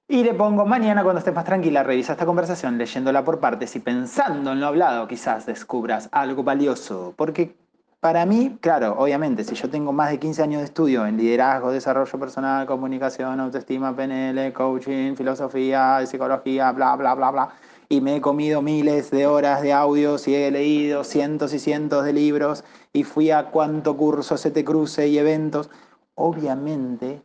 Y 0.10 0.23
le 0.23 0.34
pongo, 0.34 0.65
mañana 0.65 1.04
cuando 1.04 1.19
estés 1.19 1.34
más 1.34 1.45
tranquila, 1.45 1.84
revisa 1.84 2.13
esta 2.13 2.25
conversación 2.25 2.78
leyéndola 2.78 3.23
por 3.23 3.39
partes 3.39 3.75
y 3.75 3.80
pensando 3.80 4.51
en 4.51 4.60
lo 4.60 4.67
hablado, 4.67 5.08
quizás 5.08 5.45
descubras 5.45 6.10
algo 6.12 6.43
valioso. 6.43 7.13
Porque 7.15 7.56
para 8.00 8.26
mí, 8.26 8.58
claro, 8.62 8.96
obviamente, 8.98 9.44
si 9.44 9.56
yo 9.56 9.70
tengo 9.70 9.92
más 9.92 10.12
de 10.12 10.20
15 10.20 10.44
años 10.44 10.60
de 10.60 10.66
estudio 10.66 11.06
en 11.08 11.18
liderazgo, 11.18 11.72
desarrollo 11.72 12.20
personal, 12.20 12.68
comunicación, 12.68 13.40
autoestima, 13.40 13.96
PNL, 13.96 14.54
coaching, 14.54 15.16
filosofía, 15.16 16.06
psicología, 16.06 16.72
bla, 16.72 16.96
bla, 16.96 17.16
bla, 17.16 17.32
bla, 17.32 17.50
y 17.90 18.02
me 18.02 18.18
he 18.18 18.22
comido 18.22 18.62
miles 18.62 19.12
de 19.12 19.28
horas 19.28 19.62
de 19.62 19.74
audios 19.74 20.28
y 20.28 20.36
he 20.36 20.52
leído 20.52 21.04
cientos 21.04 21.54
y 21.54 21.60
cientos 21.60 22.06
de 22.06 22.14
libros 22.14 22.64
y 22.94 23.04
fui 23.04 23.32
a 23.32 23.52
cuánto 23.52 23.98
curso 23.98 24.38
se 24.38 24.52
te 24.52 24.64
cruce 24.64 25.08
y 25.08 25.18
eventos, 25.18 25.70
obviamente 26.16 27.24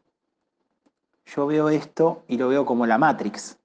yo 1.26 1.46
veo 1.46 1.68
esto 1.68 2.24
y 2.26 2.36
lo 2.38 2.48
veo 2.48 2.66
como 2.66 2.86
la 2.86 2.98
Matrix. 2.98 3.58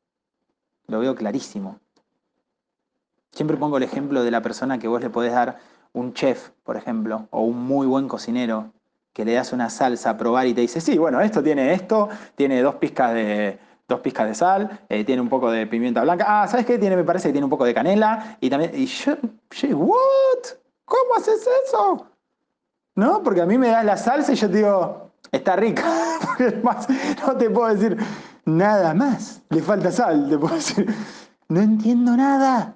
Lo 0.87 0.99
veo 0.99 1.15
clarísimo. 1.15 1.79
Siempre 3.31 3.57
pongo 3.57 3.77
el 3.77 3.83
ejemplo 3.83 4.23
de 4.23 4.31
la 4.31 4.41
persona 4.41 4.77
que 4.77 4.87
vos 4.87 5.01
le 5.01 5.09
podés 5.09 5.33
dar 5.33 5.57
un 5.95 6.13
chef, 6.13 6.51
por 6.63 6.77
ejemplo, 6.77 7.27
o 7.31 7.41
un 7.41 7.65
muy 7.65 7.87
buen 7.87 8.07
cocinero, 8.07 8.71
que 9.13 9.25
le 9.25 9.33
das 9.33 9.51
una 9.53 9.69
salsa 9.69 10.11
a 10.11 10.17
probar 10.17 10.45
y 10.45 10.53
te 10.53 10.61
dice, 10.61 10.79
sí, 10.79 10.97
bueno, 10.97 11.19
esto 11.21 11.41
tiene 11.41 11.73
esto, 11.73 12.09
tiene 12.35 12.61
dos 12.61 12.75
pizcas 12.75 13.13
de, 13.13 13.57
dos 13.87 14.01
pizcas 14.01 14.27
de 14.27 14.35
sal, 14.35 14.79
eh, 14.89 15.03
tiene 15.03 15.21
un 15.21 15.29
poco 15.29 15.49
de 15.49 15.65
pimienta 15.65 16.03
blanca, 16.03 16.25
ah, 16.27 16.47
¿sabes 16.47 16.65
qué? 16.65 16.77
Tiene, 16.77 16.95
me 16.95 17.03
parece 17.03 17.29
que 17.29 17.33
tiene 17.33 17.45
un 17.45 17.49
poco 17.49 17.65
de 17.65 17.73
canela, 17.73 18.37
y 18.39 18.49
también, 18.49 18.71
y 18.75 18.85
yo, 18.85 19.15
yo 19.51 19.77
¿what? 19.77 20.43
¿Cómo 20.85 21.15
haces 21.17 21.47
eso? 21.65 22.07
¿No? 22.95 23.23
Porque 23.23 23.41
a 23.41 23.45
mí 23.45 23.57
me 23.57 23.69
das 23.69 23.83
la 23.83 23.97
salsa 23.97 24.33
y 24.33 24.35
yo 24.35 24.49
te 24.49 24.57
digo, 24.57 25.05
Está 25.31 25.55
rica, 25.55 25.83
no 27.27 27.37
te 27.37 27.49
puedo 27.49 27.73
decir 27.73 27.97
nada 28.45 28.93
más. 28.93 29.41
Le 29.49 29.61
falta 29.61 29.91
sal, 29.91 30.29
te 30.29 30.37
puedo 30.37 30.55
decir. 30.55 30.93
No 31.49 31.61
entiendo 31.61 32.15
nada. 32.15 32.75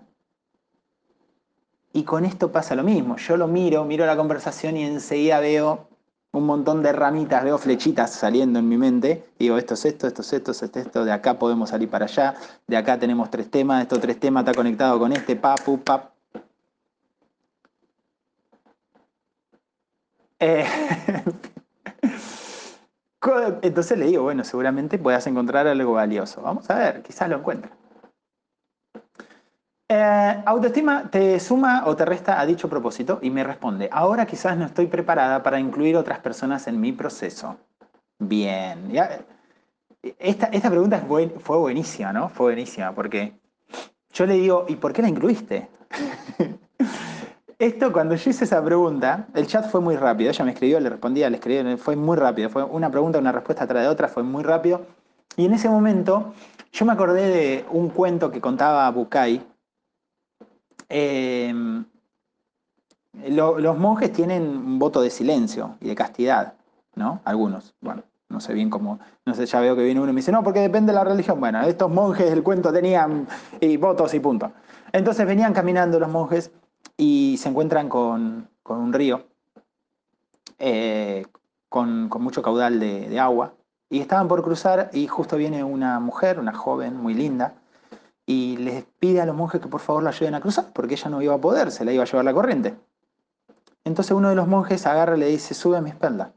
Y 1.93 2.03
con 2.03 2.25
esto 2.25 2.51
pasa 2.51 2.75
lo 2.75 2.83
mismo. 2.83 3.17
Yo 3.17 3.37
lo 3.37 3.47
miro, 3.47 3.83
miro 3.85 4.05
la 4.05 4.15
conversación 4.15 4.77
y 4.77 4.83
enseguida 4.85 5.39
veo 5.39 5.87
un 6.31 6.45
montón 6.45 6.83
de 6.83 6.91
ramitas, 6.91 7.43
veo 7.43 7.57
flechitas 7.57 8.11
saliendo 8.13 8.59
en 8.59 8.69
mi 8.69 8.77
mente. 8.77 9.25
digo, 9.39 9.57
esto 9.57 9.73
es 9.73 9.85
esto, 9.85 10.07
esto 10.07 10.21
es 10.21 10.33
esto, 10.33 10.51
esto 10.51 10.65
es 10.65 10.85
esto, 10.85 11.05
de 11.05 11.11
acá 11.11 11.39
podemos 11.39 11.69
salir 11.69 11.89
para 11.89 12.05
allá, 12.05 12.35
de 12.67 12.77
acá 12.77 12.99
tenemos 12.99 13.31
tres 13.31 13.49
temas, 13.49 13.81
estos 13.81 13.99
tres 13.99 14.19
temas 14.19 14.41
está 14.43 14.53
conectado 14.53 14.99
con 14.99 15.11
este, 15.11 15.35
papu, 15.35 15.79
pap. 15.79 16.11
Eh, 20.39 20.65
Entonces 23.61 23.97
le 23.97 24.05
digo, 24.07 24.23
bueno, 24.23 24.43
seguramente 24.43 24.97
puedas 24.97 25.27
encontrar 25.27 25.67
algo 25.67 25.93
valioso. 25.93 26.41
Vamos 26.41 26.69
a 26.69 26.75
ver, 26.75 27.01
quizás 27.03 27.29
lo 27.29 27.37
encuentre. 27.37 27.71
Eh, 29.91 30.43
autoestima 30.45 31.09
te 31.09 31.39
suma 31.39 31.83
o 31.87 31.95
te 31.95 32.05
resta 32.05 32.39
a 32.39 32.45
dicho 32.45 32.69
propósito 32.69 33.17
y 33.23 33.31
me 33.31 33.43
responde, 33.43 33.89
ahora 33.91 34.27
quizás 34.27 34.55
no 34.55 34.65
estoy 34.65 34.85
preparada 34.85 35.41
para 35.41 35.59
incluir 35.59 35.97
otras 35.97 36.19
personas 36.19 36.67
en 36.67 36.79
mi 36.79 36.91
proceso. 36.91 37.57
Bien, 38.19 38.91
esta, 40.19 40.45
esta 40.47 40.69
pregunta 40.69 41.03
fue 41.39 41.57
buenísima, 41.57 42.13
¿no? 42.13 42.29
Fue 42.29 42.47
buenísima 42.47 42.93
porque 42.93 43.33
yo 44.13 44.27
le 44.27 44.35
digo, 44.35 44.65
¿y 44.67 44.75
por 44.75 44.93
qué 44.93 45.01
la 45.01 45.09
incluiste? 45.09 45.69
Esto, 47.57 47.91
cuando 47.91 48.15
yo 48.15 48.29
hice 48.29 48.45
esa 48.45 48.63
pregunta, 48.63 49.27
el 49.33 49.47
chat 49.47 49.69
fue 49.69 49.81
muy 49.81 49.97
rápido. 49.97 50.29
Ella 50.29 50.45
me 50.45 50.51
escribió, 50.51 50.79
le 50.79 50.89
respondía, 50.89 51.29
le 51.29 51.37
escribió, 51.37 51.77
fue 51.77 51.95
muy 51.95 52.15
rápido. 52.15 52.49
Fue 52.49 52.63
una 52.63 52.89
pregunta, 52.89 53.19
una 53.19 53.33
respuesta 53.33 53.65
atrás 53.65 53.83
de 53.83 53.89
otra, 53.89 54.07
fue 54.07 54.23
muy 54.23 54.43
rápido. 54.43 54.85
Y 55.35 55.45
en 55.45 55.53
ese 55.53 55.67
momento, 55.67 56.33
yo 56.71 56.85
me 56.85 56.93
acordé 56.93 57.27
de 57.27 57.65
un 57.71 57.89
cuento 57.89 58.31
que 58.31 58.39
contaba 58.39 58.89
Em, 60.89 61.85
los 63.13 63.77
monjes 63.77 64.11
tienen 64.11 64.43
un 64.43 64.79
voto 64.79 65.01
de 65.01 65.09
silencio 65.09 65.77
y 65.81 65.87
de 65.87 65.95
castidad, 65.95 66.53
¿no? 66.95 67.21
Algunos. 67.23 67.75
Bueno, 67.81 68.03
no 68.29 68.39
sé 68.39 68.53
bien 68.53 68.69
cómo, 68.69 68.99
no 69.25 69.33
sé, 69.33 69.45
ya 69.45 69.59
veo 69.59 69.75
que 69.75 69.83
viene 69.83 69.99
uno 69.99 70.09
y 70.11 70.13
me 70.13 70.19
dice, 70.19 70.31
no, 70.31 70.43
porque 70.43 70.59
depende 70.59 70.91
de 70.91 70.95
la 70.95 71.03
religión. 71.03 71.39
Bueno, 71.39 71.61
estos 71.61 71.89
monjes 71.89 72.29
del 72.29 72.43
cuento 72.43 72.71
tenían 72.71 73.27
y 73.59 73.77
votos 73.77 74.13
y 74.13 74.19
punto. 74.19 74.51
Entonces 74.91 75.25
venían 75.25 75.53
caminando 75.53 75.99
los 75.99 76.09
monjes 76.09 76.51
y 76.97 77.37
se 77.37 77.49
encuentran 77.49 77.89
con, 77.89 78.49
un 78.65 78.93
río 78.93 79.25
eh, 80.59 81.25
con, 81.69 82.09
mucho 82.09 82.41
caudal 82.41 82.79
de, 82.79 83.19
agua 83.19 83.53
y 83.89 83.99
estaban 83.99 84.27
por 84.27 84.43
cruzar 84.43 84.89
y 84.93 85.07
justo 85.07 85.37
viene 85.37 85.63
una 85.63 85.99
mujer, 85.99 86.39
una 86.39 86.53
joven 86.53 86.95
muy 86.97 87.13
linda, 87.13 87.55
y 88.29 88.57
les 88.57 88.85
pide 88.99 89.21
a 89.21 89.25
los 89.25 89.35
monjes 89.35 89.59
que 89.59 89.67
por 89.67 89.81
favor 89.81 90.03
la 90.03 90.11
ayuden 90.11 90.35
a 90.35 90.39
cruzar 90.39 90.71
porque 90.71 90.93
ella 90.93 91.09
no 91.09 91.19
iba 91.19 91.33
a 91.33 91.41
poder, 91.41 91.71
se 91.71 91.83
la 91.83 91.91
iba 91.91 92.03
a 92.03 92.05
llevar 92.05 92.23
la 92.23 92.31
corriente. 92.31 92.77
Entonces 93.83 94.11
uno 94.11 94.29
de 94.29 94.35
los 94.35 94.47
monjes 94.47 94.85
agarra 94.85 95.17
y 95.17 95.19
le 95.19 95.25
dice, 95.25 95.55
sube 95.55 95.77
a 95.77 95.81
mi 95.81 95.89
espalda. 95.89 96.35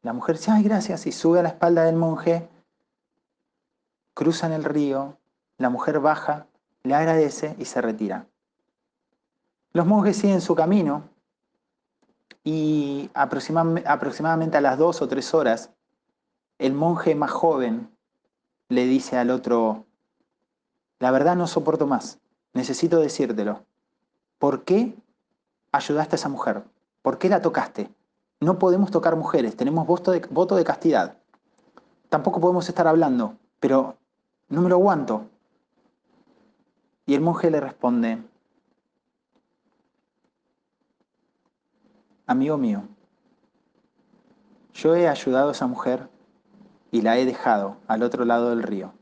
La 0.00 0.14
mujer 0.14 0.38
dice, 0.38 0.52
ay, 0.52 0.62
gracias, 0.62 1.06
y 1.06 1.12
sube 1.12 1.40
a 1.40 1.42
la 1.42 1.50
espalda 1.50 1.84
del 1.84 1.96
monje, 1.96 2.48
cruzan 4.14 4.52
el 4.52 4.64
río, 4.64 5.18
la 5.58 5.68
mujer 5.68 6.00
baja, 6.00 6.46
le 6.84 6.94
agradece 6.94 7.54
y 7.58 7.66
se 7.66 7.82
retira. 7.82 8.26
Los 9.74 9.84
monjes 9.84 10.16
siguen 10.16 10.40
su 10.40 10.54
camino 10.54 11.02
y 12.44 13.10
aproximadamente 13.12 14.56
a 14.56 14.62
las 14.62 14.78
dos 14.78 15.02
o 15.02 15.06
tres 15.06 15.34
horas, 15.34 15.70
el 16.56 16.72
monje 16.72 17.14
más 17.14 17.30
joven 17.30 17.94
le 18.70 18.86
dice 18.86 19.18
al 19.18 19.30
otro, 19.30 19.84
la 20.98 21.10
verdad 21.10 21.36
no 21.36 21.46
soporto 21.46 21.86
más, 21.86 22.18
necesito 22.54 23.00
decírtelo. 23.00 23.64
¿Por 24.38 24.64
qué 24.64 24.96
ayudaste 25.72 26.14
a 26.14 26.18
esa 26.18 26.28
mujer? 26.28 26.64
¿Por 27.02 27.18
qué 27.18 27.28
la 27.28 27.42
tocaste? 27.42 27.90
No 28.40 28.58
podemos 28.58 28.90
tocar 28.90 29.16
mujeres, 29.16 29.56
tenemos 29.56 29.86
voto 29.86 30.10
de, 30.10 30.64
castidad. 30.64 31.16
Tampoco 32.08 32.40
podemos 32.40 32.68
estar 32.68 32.86
hablando, 32.86 33.36
pero 33.60 33.96
no 34.48 34.62
me 34.62 34.68
lo 34.68 34.76
aguanto. 34.76 35.26
Y 37.06 37.14
el 37.14 37.20
monje 37.20 37.50
le 37.50 37.60
responde, 37.60 38.22
Amigo 42.26 42.56
mío, 42.58 42.82
yo 44.74 44.96
he 44.96 45.08
ayudado 45.08 45.50
a 45.50 45.52
esa 45.52 45.66
mujer 45.66 46.08
y 46.90 47.02
la 47.02 47.16
he 47.18 47.24
dejado 47.24 47.76
al 47.86 48.02
otro 48.02 48.24
lado 48.24 48.50
del 48.50 48.64
río. 48.64 48.92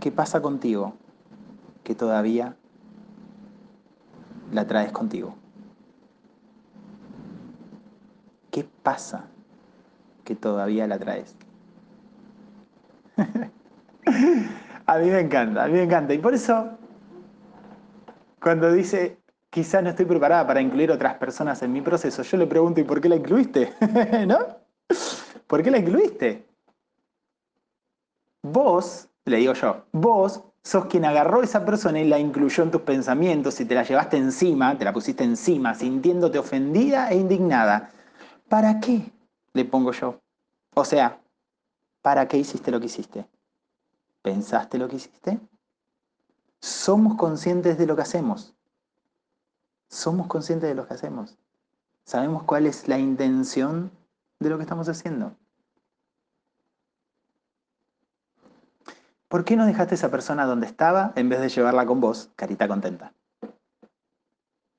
¿Qué 0.00 0.10
pasa 0.10 0.40
contigo 0.40 0.94
que 1.84 1.94
todavía 1.94 2.56
la 4.52 4.66
traes 4.66 4.92
contigo? 4.92 5.34
¿Qué 8.50 8.66
pasa 8.82 9.26
que 10.24 10.34
todavía 10.34 10.86
la 10.86 10.98
traes? 10.98 11.36
a 14.86 14.98
mí 14.98 15.10
me 15.10 15.20
encanta, 15.20 15.64
a 15.64 15.66
mí 15.66 15.74
me 15.74 15.82
encanta. 15.82 16.14
Y 16.14 16.18
por 16.18 16.34
eso, 16.34 16.78
cuando 18.40 18.72
dice 18.72 19.20
quizás 19.50 19.82
no 19.82 19.90
estoy 19.90 20.06
preparada 20.06 20.46
para 20.46 20.60
incluir 20.60 20.90
otras 20.90 21.14
personas 21.16 21.60
en 21.62 21.72
mi 21.72 21.82
proceso. 21.82 22.22
Yo 22.22 22.36
le 22.38 22.46
pregunto, 22.46 22.80
¿y 22.80 22.84
por 22.84 23.00
qué 23.00 23.08
la 23.08 23.16
incluiste? 23.16 23.74
¿No? 24.26 24.38
¿Por 25.46 25.62
qué 25.62 25.70
la 25.70 25.78
incluiste? 25.78 26.46
Vos, 28.42 29.09
le 29.24 29.36
digo 29.38 29.52
yo, 29.54 29.84
vos 29.92 30.42
sos 30.62 30.86
quien 30.86 31.04
agarró 31.04 31.40
a 31.40 31.44
esa 31.44 31.64
persona 31.64 32.00
y 32.00 32.08
la 32.08 32.18
incluyó 32.18 32.62
en 32.62 32.70
tus 32.70 32.82
pensamientos 32.82 33.60
y 33.60 33.64
te 33.64 33.74
la 33.74 33.82
llevaste 33.82 34.16
encima, 34.16 34.76
te 34.76 34.84
la 34.84 34.92
pusiste 34.92 35.24
encima, 35.24 35.74
sintiéndote 35.74 36.38
ofendida 36.38 37.10
e 37.10 37.16
indignada. 37.16 37.90
¿Para 38.48 38.80
qué? 38.80 39.10
Le 39.52 39.64
pongo 39.64 39.92
yo. 39.92 40.20
O 40.74 40.84
sea, 40.84 41.20
¿para 42.02 42.26
qué 42.28 42.38
hiciste 42.38 42.70
lo 42.70 42.80
que 42.80 42.86
hiciste? 42.86 43.26
¿Pensaste 44.22 44.78
lo 44.78 44.88
que 44.88 44.96
hiciste? 44.96 45.38
Somos 46.60 47.16
conscientes 47.16 47.78
de 47.78 47.86
lo 47.86 47.96
que 47.96 48.02
hacemos 48.02 48.54
somos 49.90 50.28
conscientes 50.28 50.68
de 50.68 50.74
lo 50.74 50.86
que 50.86 50.94
hacemos. 50.94 51.36
Sabemos 52.04 52.44
cuál 52.44 52.66
es 52.66 52.88
la 52.88 52.98
intención 52.98 53.90
de 54.38 54.48
lo 54.48 54.56
que 54.56 54.62
estamos 54.62 54.88
haciendo. 54.88 55.36
¿Por 59.30 59.44
qué 59.44 59.54
no 59.54 59.64
dejaste 59.64 59.94
a 59.94 59.98
esa 59.98 60.10
persona 60.10 60.44
donde 60.44 60.66
estaba 60.66 61.12
en 61.14 61.28
vez 61.28 61.38
de 61.38 61.48
llevarla 61.48 61.86
con 61.86 62.00
vos, 62.00 62.30
carita 62.34 62.66
contenta? 62.66 63.12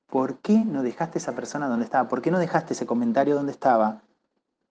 ¿Por 0.08 0.40
qué 0.40 0.58
no 0.58 0.82
dejaste 0.82 1.16
a 1.16 1.22
esa 1.22 1.34
persona 1.34 1.68
donde 1.68 1.86
estaba? 1.86 2.06
¿Por 2.06 2.20
qué 2.20 2.30
no 2.30 2.38
dejaste 2.38 2.74
ese 2.74 2.84
comentario 2.84 3.34
donde 3.34 3.52
estaba 3.52 4.02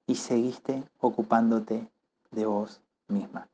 y 0.06 0.18
seguiste 0.18 0.84
ocupándote 1.00 1.90
de 2.30 2.46
vos 2.46 2.80
misma? 3.08 3.48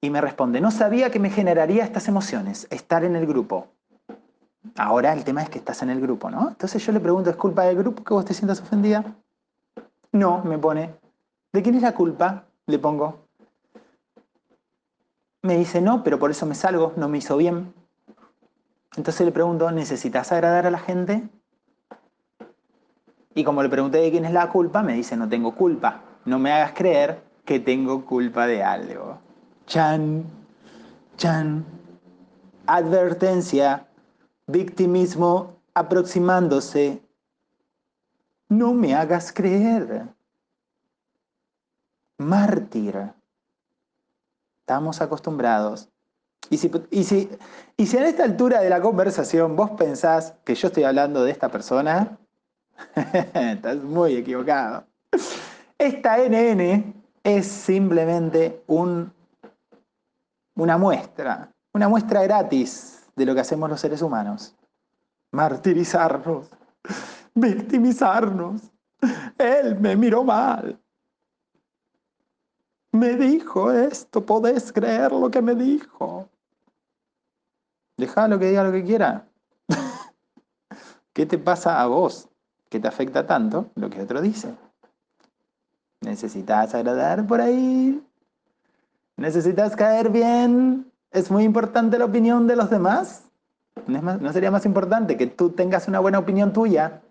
Y 0.00 0.10
me 0.10 0.20
responde, 0.20 0.60
no 0.60 0.72
sabía 0.72 1.12
que 1.12 1.20
me 1.20 1.30
generaría 1.30 1.84
estas 1.84 2.08
emociones, 2.08 2.66
estar 2.70 3.04
en 3.04 3.14
el 3.14 3.28
grupo. 3.28 3.68
Ahora 4.74 5.12
el 5.12 5.22
tema 5.22 5.44
es 5.44 5.50
que 5.50 5.58
estás 5.58 5.82
en 5.82 5.90
el 5.90 6.00
grupo, 6.00 6.30
¿no? 6.30 6.48
Entonces 6.48 6.84
yo 6.84 6.90
le 6.90 6.98
pregunto, 6.98 7.30
¿es 7.30 7.36
culpa 7.36 7.62
del 7.62 7.76
grupo 7.76 8.02
que 8.02 8.12
vos 8.12 8.24
te 8.24 8.34
sientas 8.34 8.60
ofendida? 8.60 9.04
No, 10.10 10.42
me 10.42 10.58
pone. 10.58 10.96
¿De 11.52 11.62
quién 11.62 11.76
es 11.76 11.82
la 11.82 11.94
culpa? 11.94 12.49
Le 12.70 12.78
pongo. 12.78 13.18
Me 15.42 15.56
dice, 15.56 15.80
no, 15.80 16.04
pero 16.04 16.20
por 16.20 16.30
eso 16.30 16.46
me 16.46 16.54
salgo, 16.54 16.92
no 16.96 17.08
me 17.08 17.18
hizo 17.18 17.36
bien. 17.36 17.74
Entonces 18.96 19.26
le 19.26 19.32
pregunto, 19.32 19.68
¿necesitas 19.72 20.30
agradar 20.30 20.66
a 20.66 20.70
la 20.70 20.78
gente? 20.78 21.28
Y 23.34 23.42
como 23.42 23.60
le 23.64 23.68
pregunté 23.68 23.98
de 23.98 24.12
quién 24.12 24.24
es 24.24 24.32
la 24.32 24.48
culpa, 24.50 24.84
me 24.84 24.94
dice, 24.94 25.16
no 25.16 25.28
tengo 25.28 25.56
culpa. 25.56 26.02
No 26.24 26.38
me 26.38 26.52
hagas 26.52 26.72
creer 26.74 27.24
que 27.44 27.58
tengo 27.58 28.04
culpa 28.04 28.46
de 28.46 28.62
algo. 28.62 29.18
Chan, 29.66 30.22
chan. 31.16 31.64
Advertencia, 32.66 33.88
victimismo 34.46 35.56
aproximándose. 35.74 37.02
No 38.48 38.74
me 38.74 38.94
hagas 38.94 39.32
creer. 39.32 40.06
Mártir. 42.20 43.14
Estamos 44.60 45.00
acostumbrados. 45.00 45.88
Y 46.50 46.58
si, 46.58 46.70
y, 46.90 47.04
si, 47.04 47.30
y 47.78 47.86
si 47.86 47.96
en 47.96 48.02
esta 48.04 48.24
altura 48.24 48.60
de 48.60 48.68
la 48.68 48.82
conversación 48.82 49.56
vos 49.56 49.70
pensás 49.70 50.34
que 50.44 50.54
yo 50.54 50.68
estoy 50.68 50.84
hablando 50.84 51.24
de 51.24 51.30
esta 51.30 51.48
persona, 51.48 52.18
estás 53.34 53.76
muy 53.78 54.16
equivocado. 54.16 54.84
Esta 55.78 56.18
NN 56.18 56.92
es 57.24 57.46
simplemente 57.46 58.62
un, 58.66 59.10
una 60.56 60.76
muestra, 60.76 61.50
una 61.72 61.88
muestra 61.88 62.22
gratis 62.22 63.02
de 63.16 63.24
lo 63.24 63.34
que 63.34 63.40
hacemos 63.40 63.70
los 63.70 63.80
seres 63.80 64.02
humanos. 64.02 64.54
Martirizarnos, 65.32 66.50
victimizarnos. 67.34 68.60
Él 69.38 69.80
me 69.80 69.96
miró 69.96 70.22
mal. 70.22 70.78
Me 72.92 73.14
dijo 73.16 73.72
esto, 73.72 74.24
podés 74.24 74.72
creer 74.72 75.12
lo 75.12 75.30
que 75.30 75.40
me 75.40 75.54
dijo. 75.54 76.28
Déjalo 77.96 78.38
que 78.38 78.46
diga 78.46 78.64
lo 78.64 78.72
que 78.72 78.84
quiera. 78.84 79.26
¿Qué 81.12 81.26
te 81.26 81.38
pasa 81.38 81.80
a 81.80 81.86
vos 81.86 82.28
que 82.68 82.80
te 82.80 82.88
afecta 82.88 83.26
tanto 83.26 83.70
lo 83.74 83.90
que 83.90 84.02
otro 84.02 84.20
dice? 84.20 84.54
¿Necesitas 86.00 86.74
agradar 86.74 87.26
por 87.26 87.40
ahí? 87.40 88.02
¿Necesitas 89.16 89.76
caer 89.76 90.08
bien? 90.08 90.90
¿Es 91.10 91.30
muy 91.30 91.44
importante 91.44 91.98
la 91.98 92.06
opinión 92.06 92.46
de 92.46 92.56
los 92.56 92.70
demás? 92.70 93.24
¿No, 93.86 94.32
sería 94.32 94.50
más 94.50 94.64
importante 94.64 95.16
que 95.16 95.26
tú 95.26 95.50
tengas 95.50 95.88
una 95.88 96.00
buena 96.00 96.18
opinión 96.18 96.52
tuya? 96.52 97.02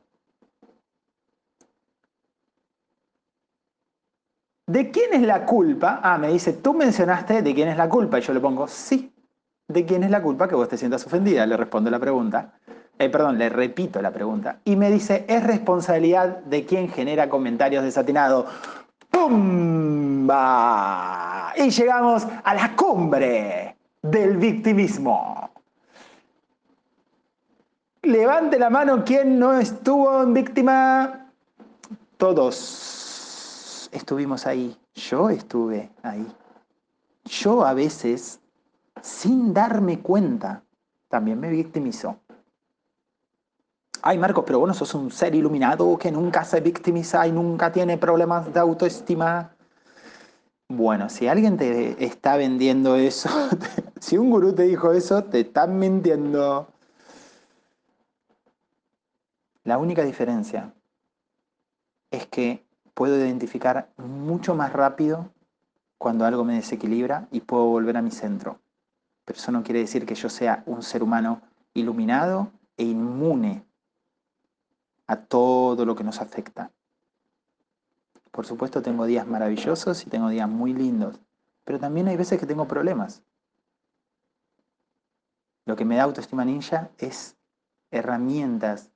¿De 4.70 4.92
quién 4.92 5.14
es 5.14 5.24
la 5.24 5.48
culpa? 5.48 6.00
Ah, 6.04 6.20
me 6.20 6.28
dice, 6.28 6.54
tú 6.54 6.76
mencionaste 6.76 7.42
de 7.42 7.56
quién 7.56 7.70
es 7.70 7.78
la 7.78 7.90
culpa. 7.90 8.20
Y 8.20 8.22
yo 8.22 8.36
le 8.36 8.40
pongo, 8.40 8.68
sí. 8.68 9.12
¿De 9.68 9.84
quién 9.84 10.04
es 10.04 10.12
la 10.12 10.22
culpa 10.22 10.48
que 10.48 10.54
vos 10.54 10.70
te 10.70 10.78
sientas 10.78 11.04
ofendida? 11.08 11.44
Le 11.48 11.58
respondo 11.58 11.90
la 11.90 11.98
pregunta. 11.98 12.54
Eh, 13.00 13.10
perdón, 13.10 13.40
le 13.40 13.50
repito 13.50 14.00
la 14.00 14.12
pregunta. 14.12 14.60
Y 14.66 14.76
me 14.76 14.92
dice, 14.92 15.26
es 15.28 15.44
responsabilidad 15.44 16.44
de 16.44 16.66
quien 16.66 16.88
genera 16.90 17.28
comentarios 17.30 17.84
desatinados. 17.84 18.46
¡Pumba! 19.10 20.36
Y 21.58 21.72
llegamos 21.72 22.28
a 22.44 22.54
la 22.54 22.76
cumbre 22.76 23.76
del 24.04 24.38
victimismo. 24.38 25.50
Levante 28.04 28.60
la 28.60 28.70
mano 28.70 29.04
quien 29.04 29.40
no 29.40 29.60
estuvo 29.60 30.22
en 30.22 30.36
víctima. 30.36 31.32
Todos 32.18 32.99
estuvimos 33.92 34.46
ahí. 34.48 34.78
Yo 34.94 35.30
estuve 35.30 35.92
ahí. 36.04 36.26
Yo 37.26 37.66
a 37.66 37.74
veces, 37.74 38.40
sin 39.02 39.54
darme 39.54 40.00
cuenta, 40.00 40.64
también 41.08 41.40
me 41.40 41.50
victimizo. 41.50 42.20
Ay, 44.02 44.18
Marcos, 44.18 44.46
pero 44.48 44.60
bueno, 44.60 44.74
sos 44.74 44.94
un 44.94 45.12
ser 45.12 45.36
iluminado 45.36 45.98
que 45.98 46.12
nunca 46.12 46.46
se 46.46 46.62
victimiza 46.62 47.28
y 47.28 47.32
nunca 47.32 47.72
tiene 47.72 47.98
problemas 47.98 48.54
de 48.54 48.60
autoestima. 48.60 49.54
Bueno, 50.70 51.10
si 51.10 51.28
alguien 51.28 51.58
te 51.58 52.04
está 52.04 52.38
vendiendo 52.38 52.96
eso, 52.96 53.30
si 54.00 54.18
un 54.18 54.30
gurú 54.30 54.54
te 54.54 54.64
dijo 54.64 54.94
eso, 54.94 55.24
te 55.26 55.42
están 55.42 55.78
mintiendo. 55.80 56.70
La 59.66 59.78
única 59.78 60.04
diferencia 60.04 60.74
es 62.12 62.26
que 62.28 62.69
puedo 62.94 63.18
identificar 63.18 63.90
mucho 63.98 64.56
más 64.56 64.74
rápido 64.74 65.32
cuando 65.98 66.26
algo 66.26 66.44
me 66.44 66.56
desequilibra 66.56 67.28
y 67.32 67.42
puedo 67.42 67.66
volver 67.66 67.98
a 67.98 68.02
mi 68.02 68.12
centro. 68.12 68.60
Pero 69.26 69.38
eso 69.38 69.52
no 69.52 69.64
quiere 69.64 69.82
decir 69.82 70.06
que 70.06 70.16
yo 70.16 70.30
sea 70.30 70.64
un 70.66 70.82
ser 70.82 71.04
humano 71.04 71.42
iluminado 71.74 72.52
e 72.78 72.84
inmune 72.84 73.66
a 75.08 75.18
todo 75.18 75.86
lo 75.86 75.96
que 75.96 76.04
nos 76.04 76.22
afecta. 76.22 76.72
Por 78.32 78.46
supuesto 78.46 78.82
tengo 78.82 79.06
días 79.06 79.28
maravillosos 79.28 80.06
y 80.06 80.10
tengo 80.10 80.30
días 80.30 80.48
muy 80.48 80.74
lindos, 80.74 81.20
pero 81.66 81.80
también 81.80 82.08
hay 82.08 82.16
veces 82.16 82.40
que 82.40 82.46
tengo 82.46 82.68
problemas. 82.68 83.22
Lo 85.66 85.76
que 85.76 85.86
me 85.86 85.98
da 85.98 86.04
autoestima 86.04 86.46
ninja 86.46 86.90
es 86.98 87.36
herramientas, 87.92 88.92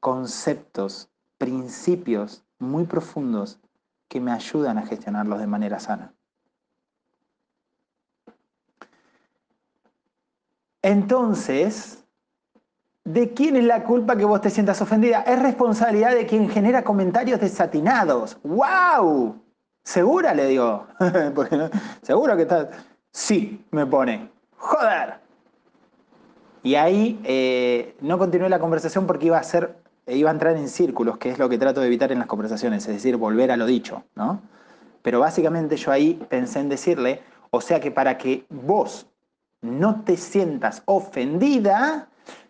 conceptos, 0.00 1.10
principios 1.36 2.45
muy 2.58 2.84
profundos 2.84 3.60
que 4.08 4.20
me 4.20 4.32
ayudan 4.32 4.78
a 4.78 4.86
gestionarlos 4.86 5.38
de 5.38 5.46
manera 5.46 5.78
sana. 5.78 6.14
Entonces, 10.82 12.04
¿de 13.04 13.34
quién 13.34 13.56
es 13.56 13.64
la 13.64 13.82
culpa 13.82 14.16
que 14.16 14.24
vos 14.24 14.40
te 14.40 14.50
sientas 14.50 14.80
ofendida? 14.80 15.22
Es 15.22 15.42
responsabilidad 15.42 16.14
de 16.14 16.26
quien 16.26 16.48
genera 16.48 16.84
comentarios 16.84 17.40
desatinados. 17.40 18.38
¡Wow! 18.44 19.42
¿Segura? 19.82 20.32
Le 20.34 20.46
digo. 20.46 20.86
¿Seguro 22.02 22.36
que 22.36 22.42
estás? 22.42 22.68
Sí, 23.10 23.64
me 23.70 23.86
pone. 23.86 24.30
¡Joder! 24.58 25.14
Y 26.62 26.74
ahí 26.74 27.20
eh, 27.24 27.96
no 28.00 28.18
continué 28.18 28.48
la 28.48 28.58
conversación 28.58 29.06
porque 29.06 29.26
iba 29.26 29.38
a 29.38 29.42
ser, 29.42 29.76
iba 30.06 30.30
a 30.30 30.32
entrar 30.32 30.56
en 30.56 30.68
círculos, 30.68 31.18
que 31.18 31.30
es 31.30 31.38
lo 31.38 31.48
que 31.48 31.58
trato 31.58 31.80
de 31.80 31.86
evitar 31.86 32.12
en 32.12 32.18
las 32.18 32.28
conversaciones, 32.28 32.86
es 32.86 32.94
decir, 32.94 33.16
volver 33.16 33.50
a 33.50 33.56
lo 33.56 33.66
dicho, 33.66 34.04
¿no? 34.14 34.40
Pero 35.02 35.20
básicamente 35.20 35.76
yo 35.76 35.92
ahí 35.92 36.14
pensé 36.28 36.60
en 36.60 36.68
decirle, 36.68 37.22
o 37.50 37.60
sea 37.60 37.80
que 37.80 37.90
para 37.90 38.18
que 38.18 38.44
vos 38.50 39.06
no 39.62 40.02
te 40.02 40.16
sientas 40.16 40.82
ofendida, 40.86 42.08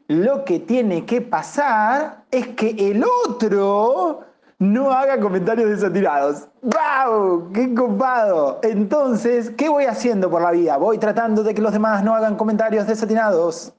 lo 0.09 0.45
que 0.45 0.61
tiene 0.61 1.05
que 1.05 1.21
pasar 1.21 2.25
es 2.31 2.49
que 2.49 2.71
el 2.79 3.05
otro 3.25 4.23
no 4.59 4.90
haga 4.90 5.21
comentarios 5.21 5.69
desatirados. 5.69 6.49
¡Wow! 6.62 7.53
¡Qué 7.53 7.75
copado! 7.75 8.61
Entonces, 8.62 9.51
¿qué 9.51 9.69
voy 9.69 9.85
haciendo 9.85 10.31
por 10.31 10.42
la 10.42 10.53
vida? 10.53 10.77
Voy 10.77 10.99
tratando 10.99 11.42
de 11.42 11.55
que 11.55 11.61
los 11.61 11.73
demás 11.73 12.03
no 12.05 12.14
hagan 12.14 12.37
comentarios 12.37 12.87
desatinados. 12.87 13.75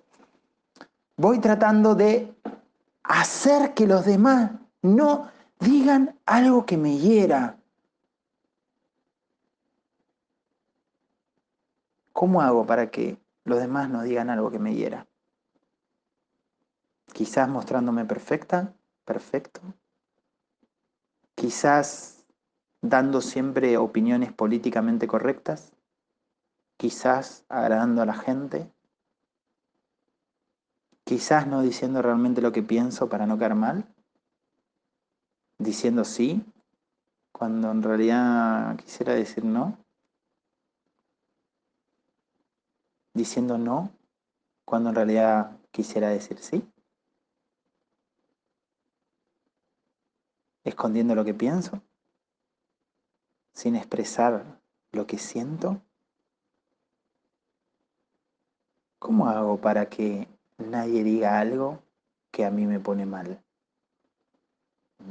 Voy 1.15 1.39
tratando 1.39 1.95
de 1.95 2.31
hacer 3.07 3.73
que 3.73 3.87
los 3.87 4.05
demás 4.05 4.51
no 4.81 5.31
digan 5.59 6.19
algo 6.25 6.65
que 6.65 6.77
me 6.77 6.97
hiera. 6.97 7.57
¿Cómo 12.11 12.41
hago 12.41 12.65
para 12.65 12.91
que 12.91 13.17
los 13.45 13.59
demás 13.59 13.89
no 13.89 14.03
digan 14.03 14.29
algo 14.29 14.51
que 14.51 14.59
me 14.59 14.75
hiera? 14.75 15.07
Quizás 17.13 17.47
mostrándome 17.47 18.05
perfecta, 18.05 18.73
perfecto. 19.05 19.61
Quizás 21.35 22.25
dando 22.81 23.21
siempre 23.21 23.77
opiniones 23.77 24.33
políticamente 24.33 25.07
correctas. 25.07 25.71
Quizás 26.77 27.45
agradando 27.49 28.01
a 28.01 28.05
la 28.05 28.13
gente. 28.13 28.71
Quizás 31.07 31.47
no 31.47 31.61
diciendo 31.61 32.03
realmente 32.03 32.41
lo 32.41 32.51
que 32.51 32.61
pienso 32.61 33.09
para 33.09 33.25
no 33.25 33.39
caer 33.39 33.55
mal. 33.55 33.87
Diciendo 35.57 36.03
sí 36.03 36.45
cuando 37.31 37.71
en 37.71 37.81
realidad 37.81 38.75
quisiera 38.75 39.13
decir 39.13 39.43
no. 39.43 39.77
diciendo 43.17 43.57
no 43.57 43.91
cuando 44.63 44.89
en 44.89 44.95
realidad 44.95 45.57
quisiera 45.71 46.09
decir 46.09 46.37
sí? 46.37 46.63
¿Escondiendo 50.63 51.15
lo 51.15 51.25
que 51.25 51.33
pienso? 51.33 51.81
¿Sin 53.53 53.75
expresar 53.75 54.59
lo 54.91 55.07
que 55.07 55.17
siento? 55.17 55.81
¿Cómo 58.99 59.27
hago 59.27 59.57
para 59.59 59.89
que 59.89 60.27
nadie 60.57 61.03
diga 61.03 61.39
algo 61.39 61.83
que 62.31 62.45
a 62.45 62.51
mí 62.51 62.65
me 62.65 62.79
pone 62.79 63.05
mal? 63.05 63.41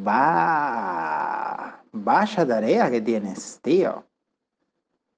Va, 0.07 1.83
vaya 1.93 2.47
tarea 2.47 2.91
que 2.91 3.01
tienes, 3.01 3.61
tío. 3.63 4.05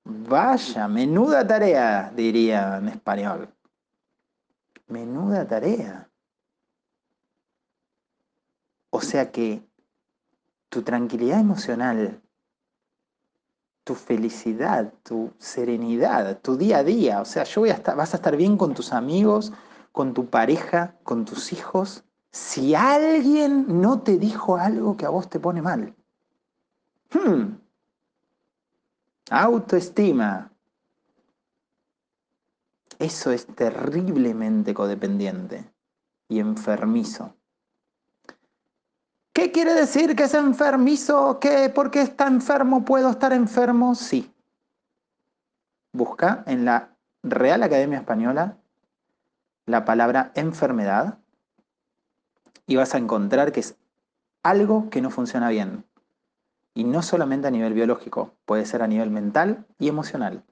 Vaya, 0.05 0.89
menuda 0.89 1.47
tarea, 1.47 2.11
diría 2.15 2.79
en 2.79 2.89
español. 2.89 3.53
Menuda 4.87 5.47
tarea. 5.47 6.09
O 8.91 9.01
sea 9.01 9.31
que 9.31 9.63
tu 10.71 10.83
tranquilidad 10.83 11.41
emocional, 11.41 12.23
tu 13.85 13.95
felicidad, 13.95 14.93
tu 15.03 15.33
serenidad, 15.39 16.41
tu 16.41 16.57
día 16.57 16.79
a 16.79 16.85
día, 16.85 17.21
o 17.21 17.25
sea, 17.25 17.45
yo 17.45 17.63
voy 17.63 17.71
a 17.71 17.75
estar, 17.75 17.97
vas 17.97 18.13
a 18.15 18.17
estar 18.19 18.37
bien 18.37 18.57
con 18.57 18.75
tus 18.75 18.93
amigos, 18.93 19.53
con 19.93 20.15
tu 20.15 20.27
pareja, 20.27 20.95
con 21.03 21.25
tus 21.25 21.53
hijos, 21.53 22.05
si 22.31 22.75
alguien 22.75 23.81
no 23.81 24.01
te 24.01 24.19
dijo 24.19 24.57
algo 24.57 24.97
que 24.97 25.07
a 25.07 25.11
vos 25.11 25.29
te 25.29 25.41
pone 25.41 25.63
mal. 25.63 25.95
Hmm. 27.13 27.59
Autoestima. 29.31 30.53
Eso 32.99 33.31
es 33.31 33.47
terriblemente 33.47 34.75
codependiente 34.75 35.71
y 36.29 36.41
enfermizo. 36.41 37.35
¿Qué 39.33 39.53
quiere 39.53 39.73
decir 39.73 40.17
que 40.17 40.25
es 40.25 40.35
enfermizo? 40.35 41.39
¿Que 41.39 41.71
porque 41.71 42.03
está 42.03 42.27
enfermo 42.27 42.85
puedo 42.85 43.11
estar 43.11 43.33
enfermo? 43.33 43.95
Sí. 43.95 44.33
Busca 45.93 46.43
en 46.47 46.65
la 46.65 46.91
Real 47.23 47.63
Academia 47.63 47.99
Española 47.99 48.57
la 49.69 49.85
palabra 49.85 50.33
enfermedad 50.35 51.19
y 52.67 52.77
vas 52.77 52.95
a 52.95 52.99
encontrar 52.99 53.53
que 53.53 53.61
es 53.61 53.77
algo 54.43 54.89
que 54.91 55.03
no 55.03 55.11
funciona 55.11 55.51
bien. 55.51 55.85
Y 56.75 56.85
no 56.85 57.03
solamente 57.03 57.49
a 57.49 57.51
nivel 57.51 57.75
biológico, 57.75 58.35
puede 58.45 58.65
ser 58.65 58.83
a 58.83 58.87
nivel 58.87 59.11
mental 59.11 59.67
y 59.79 59.89
emocional. 59.89 60.45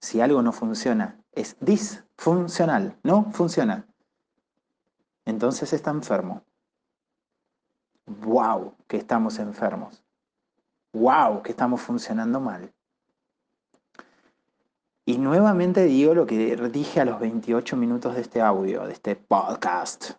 Si 0.00 0.20
algo 0.20 0.42
no 0.42 0.52
funciona, 0.52 1.18
es 1.32 1.56
disfuncional, 1.60 2.98
no 3.02 3.32
funciona. 3.32 3.86
Entonces 5.24 5.72
está 5.72 5.90
enfermo. 5.90 6.42
¡Wow! 8.06 8.74
Que 8.86 8.98
estamos 8.98 9.38
enfermos. 9.38 10.04
¡Wow! 10.92 11.42
Que 11.42 11.52
estamos 11.52 11.80
funcionando 11.80 12.38
mal. 12.38 12.73
Y 15.06 15.18
nuevamente 15.18 15.84
digo 15.84 16.14
lo 16.14 16.26
que 16.26 16.56
dije 16.56 17.00
a 17.00 17.04
los 17.04 17.20
28 17.20 17.76
minutos 17.76 18.14
de 18.14 18.22
este 18.22 18.40
audio, 18.40 18.86
de 18.86 18.92
este 18.92 19.16
podcast. 19.16 20.12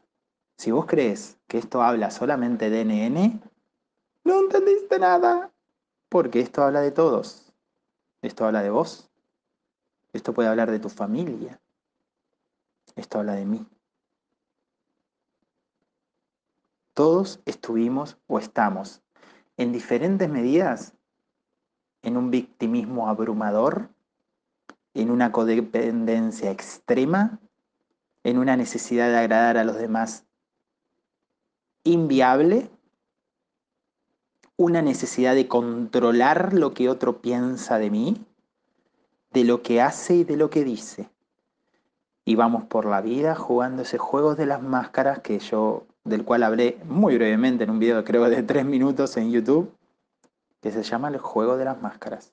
Si 0.58 0.72
vos 0.72 0.86
crees 0.86 1.38
que 1.48 1.58
esto 1.58 1.82
habla 1.82 2.12
solamente 2.12 2.70
de 2.70 2.86
NN, 2.86 3.42
no 4.24 4.40
entendiste 4.40 5.00
nada. 5.00 5.52
Porque 6.10 6.40
esto 6.40 6.64
habla 6.64 6.82
de 6.82 6.92
todos. 6.92 7.52
Esto 8.22 8.46
habla 8.46 8.62
de 8.62 8.70
vos. 8.70 9.10
Esto 10.14 10.34
puede 10.34 10.50
hablar 10.50 10.72
de 10.72 10.80
tu 10.80 10.90
familia. 10.90 11.60
Esto 12.96 13.20
habla 13.20 13.34
de 13.34 13.46
mí. 13.46 13.66
Todos 16.94 17.42
estuvimos 17.46 18.18
o 18.28 18.40
estamos 18.40 19.02
en 19.58 19.74
diferentes 19.74 20.30
medidas 20.30 20.94
en 22.04 22.16
un 22.16 22.32
victimismo 22.32 23.10
abrumador, 23.10 23.90
en 24.96 25.12
una 25.12 25.32
codependencia 25.32 26.50
extrema 26.50 27.40
en 28.26 28.40
una 28.40 28.58
necesidad 28.58 29.10
de 29.10 29.18
agradar 29.18 29.56
a 29.58 29.64
los 29.64 29.78
demás 29.78 30.26
inviable, 31.84 32.72
una 34.58 34.82
necesidad 34.82 35.36
de 35.36 35.48
controlar 35.48 36.52
lo 36.54 36.74
que 36.74 36.90
otro 36.90 37.22
piensa 37.22 37.78
de 37.78 37.92
mí, 37.92 38.26
de 39.32 39.44
lo 39.44 39.62
que 39.62 39.80
hace 39.80 40.16
y 40.16 40.24
de 40.24 40.38
lo 40.38 40.50
que 40.50 40.64
dice. 40.64 41.08
Y 42.26 42.34
vamos 42.34 42.64
por 42.64 42.88
la 42.88 43.02
vida 43.02 43.36
jugando 43.36 43.84
ese 43.84 44.00
juego 44.00 44.34
de 44.34 44.48
las 44.48 44.64
máscaras 44.64 45.20
que 45.20 45.38
yo, 45.38 45.86
del 46.04 46.26
cual 46.26 46.42
hablé 46.42 46.80
muy 46.86 47.18
brevemente 47.18 47.66
en 47.66 47.70
un 47.70 47.78
video 47.78 48.04
creo 48.04 48.28
de 48.28 48.42
tres 48.42 48.66
minutos 48.66 49.18
en 49.18 49.32
YouTube, 49.32 49.72
que 50.62 50.72
se 50.72 50.82
llama 50.82 51.10
el 51.10 51.20
juego 51.20 51.58
de 51.58 51.66
las 51.66 51.80
máscaras. 51.80 52.32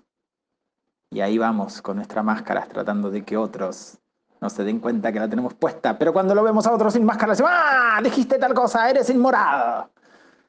Y 1.13 1.21
ahí 1.21 1.37
vamos 1.37 1.83
con 1.83 1.97
nuestras 1.97 2.25
máscaras 2.25 2.71
tratando 2.71 3.11
de 3.11 3.23
que 3.23 3.37
otros 3.37 3.99
no 4.41 4.49
se 4.49 4.65
den 4.65 4.81
cuenta 4.81 5.13
que 5.13 5.21
la 5.21 5.29
tenemos 5.29 5.53
puesta. 5.53 5.99
Pero 5.99 6.11
cuando 6.11 6.35
lo 6.35 6.43
vemos 6.43 6.67
a 6.67 6.73
otros 6.73 6.95
sin 6.95 7.05
máscaras, 7.05 7.43
¡ah! 7.47 8.01
Dijiste 8.03 8.39
tal 8.39 8.55
cosa, 8.55 8.89
eres 8.89 9.11
inmorado. 9.11 9.91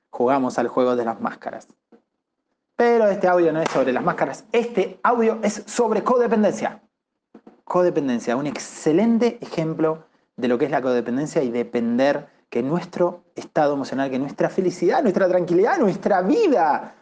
Jugamos 0.09 0.57
al 0.57 0.70
juego 0.70 0.95
de 0.95 1.03
las 1.03 1.20
máscaras. 1.20 1.68
Pero 2.78 3.07
este 3.07 3.28
audio 3.28 3.51
no 3.51 3.61
es 3.61 3.70
sobre 3.72 3.91
las 3.91 4.05
máscaras. 4.05 4.45
Este 4.53 5.01
audio 5.03 5.38
es 5.43 5.64
sobre 5.66 6.01
codependencia. 6.01 6.82
Codependencia, 7.66 8.38
un 8.38 8.47
excelente 8.47 9.39
ejemplo 9.41 10.05
de 10.38 10.47
lo 10.47 10.57
que 10.57 10.66
es 10.66 10.72
la 10.72 10.82
codependencia 10.82 11.43
y 11.43 11.51
depender 11.51 12.30
que 12.49 12.64
nuestro 12.64 13.26
estado 13.36 13.74
emocional, 13.74 14.09
que 14.09 14.18
nuestra 14.18 14.49
felicidad, 14.49 15.01
nuestra 15.01 15.28
tranquilidad, 15.28 15.78
nuestra 15.78 16.22
vida 16.22 16.95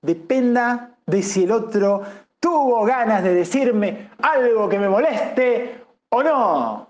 dependa 0.00 0.96
de 1.04 1.22
si 1.22 1.44
el 1.44 1.52
otro 1.52 2.02
tuvo 2.42 2.84
ganas 2.84 3.22
de 3.22 3.34
decirme 3.34 4.10
algo 4.18 4.68
que 4.68 4.80
me 4.80 4.88
moleste 4.88 5.80
o 6.08 6.24
no. 6.24 6.88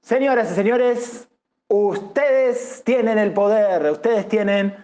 Señoras 0.00 0.52
y 0.52 0.54
señores, 0.54 1.28
ustedes 1.66 2.84
tienen 2.84 3.18
el 3.18 3.32
poder, 3.32 3.90
ustedes 3.90 4.28
tienen 4.28 4.76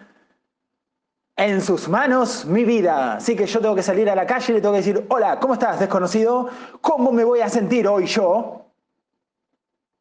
en 1.37 1.61
sus 1.61 1.87
manos 1.87 2.43
mi 2.45 2.65
vida. 2.65 3.13
Así 3.13 3.33
que 3.37 3.45
yo 3.45 3.61
tengo 3.61 3.75
que 3.75 3.81
salir 3.81 4.09
a 4.09 4.15
la 4.15 4.25
calle 4.25 4.51
y 4.51 4.55
le 4.55 4.61
tengo 4.61 4.73
que 4.73 4.81
decir, 4.81 5.05
hola, 5.09 5.39
¿cómo 5.39 5.53
estás, 5.53 5.79
desconocido? 5.79 6.49
¿Cómo 6.81 7.13
me 7.13 7.23
voy 7.23 7.39
a 7.39 7.47
sentir 7.47 7.87
hoy 7.87 8.05
yo? 8.05 8.65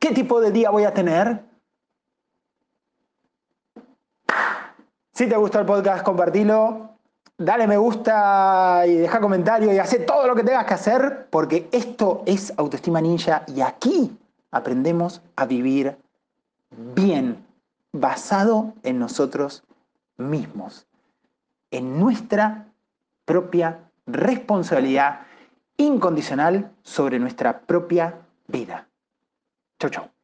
¿Qué 0.00 0.10
tipo 0.10 0.40
de 0.40 0.50
día 0.50 0.70
voy 0.70 0.82
a 0.82 0.92
tener? 0.92 1.44
Si 5.12 5.28
te 5.28 5.36
gustó 5.36 5.60
el 5.60 5.66
podcast, 5.66 6.02
compartilo 6.02 6.91
dale 7.38 7.66
me 7.66 7.76
gusta 7.76 8.84
y 8.86 8.96
deja 8.96 9.20
comentario 9.20 9.72
y 9.72 9.78
hace 9.78 9.98
todo 10.00 10.26
lo 10.26 10.34
que 10.34 10.44
tengas 10.44 10.66
que 10.66 10.74
hacer, 10.74 11.26
porque 11.30 11.68
esto 11.72 12.22
es 12.26 12.52
Autoestima 12.56 13.00
Ninja 13.00 13.44
y 13.48 13.60
aquí 13.60 14.16
aprendemos 14.50 15.22
a 15.36 15.46
vivir 15.46 15.96
bien, 16.70 17.44
basado 17.92 18.74
en 18.82 18.98
nosotros 18.98 19.64
mismos, 20.16 20.86
en 21.70 21.98
nuestra 21.98 22.66
propia 23.24 23.78
responsabilidad 24.06 25.20
incondicional 25.76 26.70
sobre 26.82 27.18
nuestra 27.18 27.60
propia 27.60 28.18
vida. 28.46 28.86
Chau, 29.78 29.90
chau. 29.90 30.21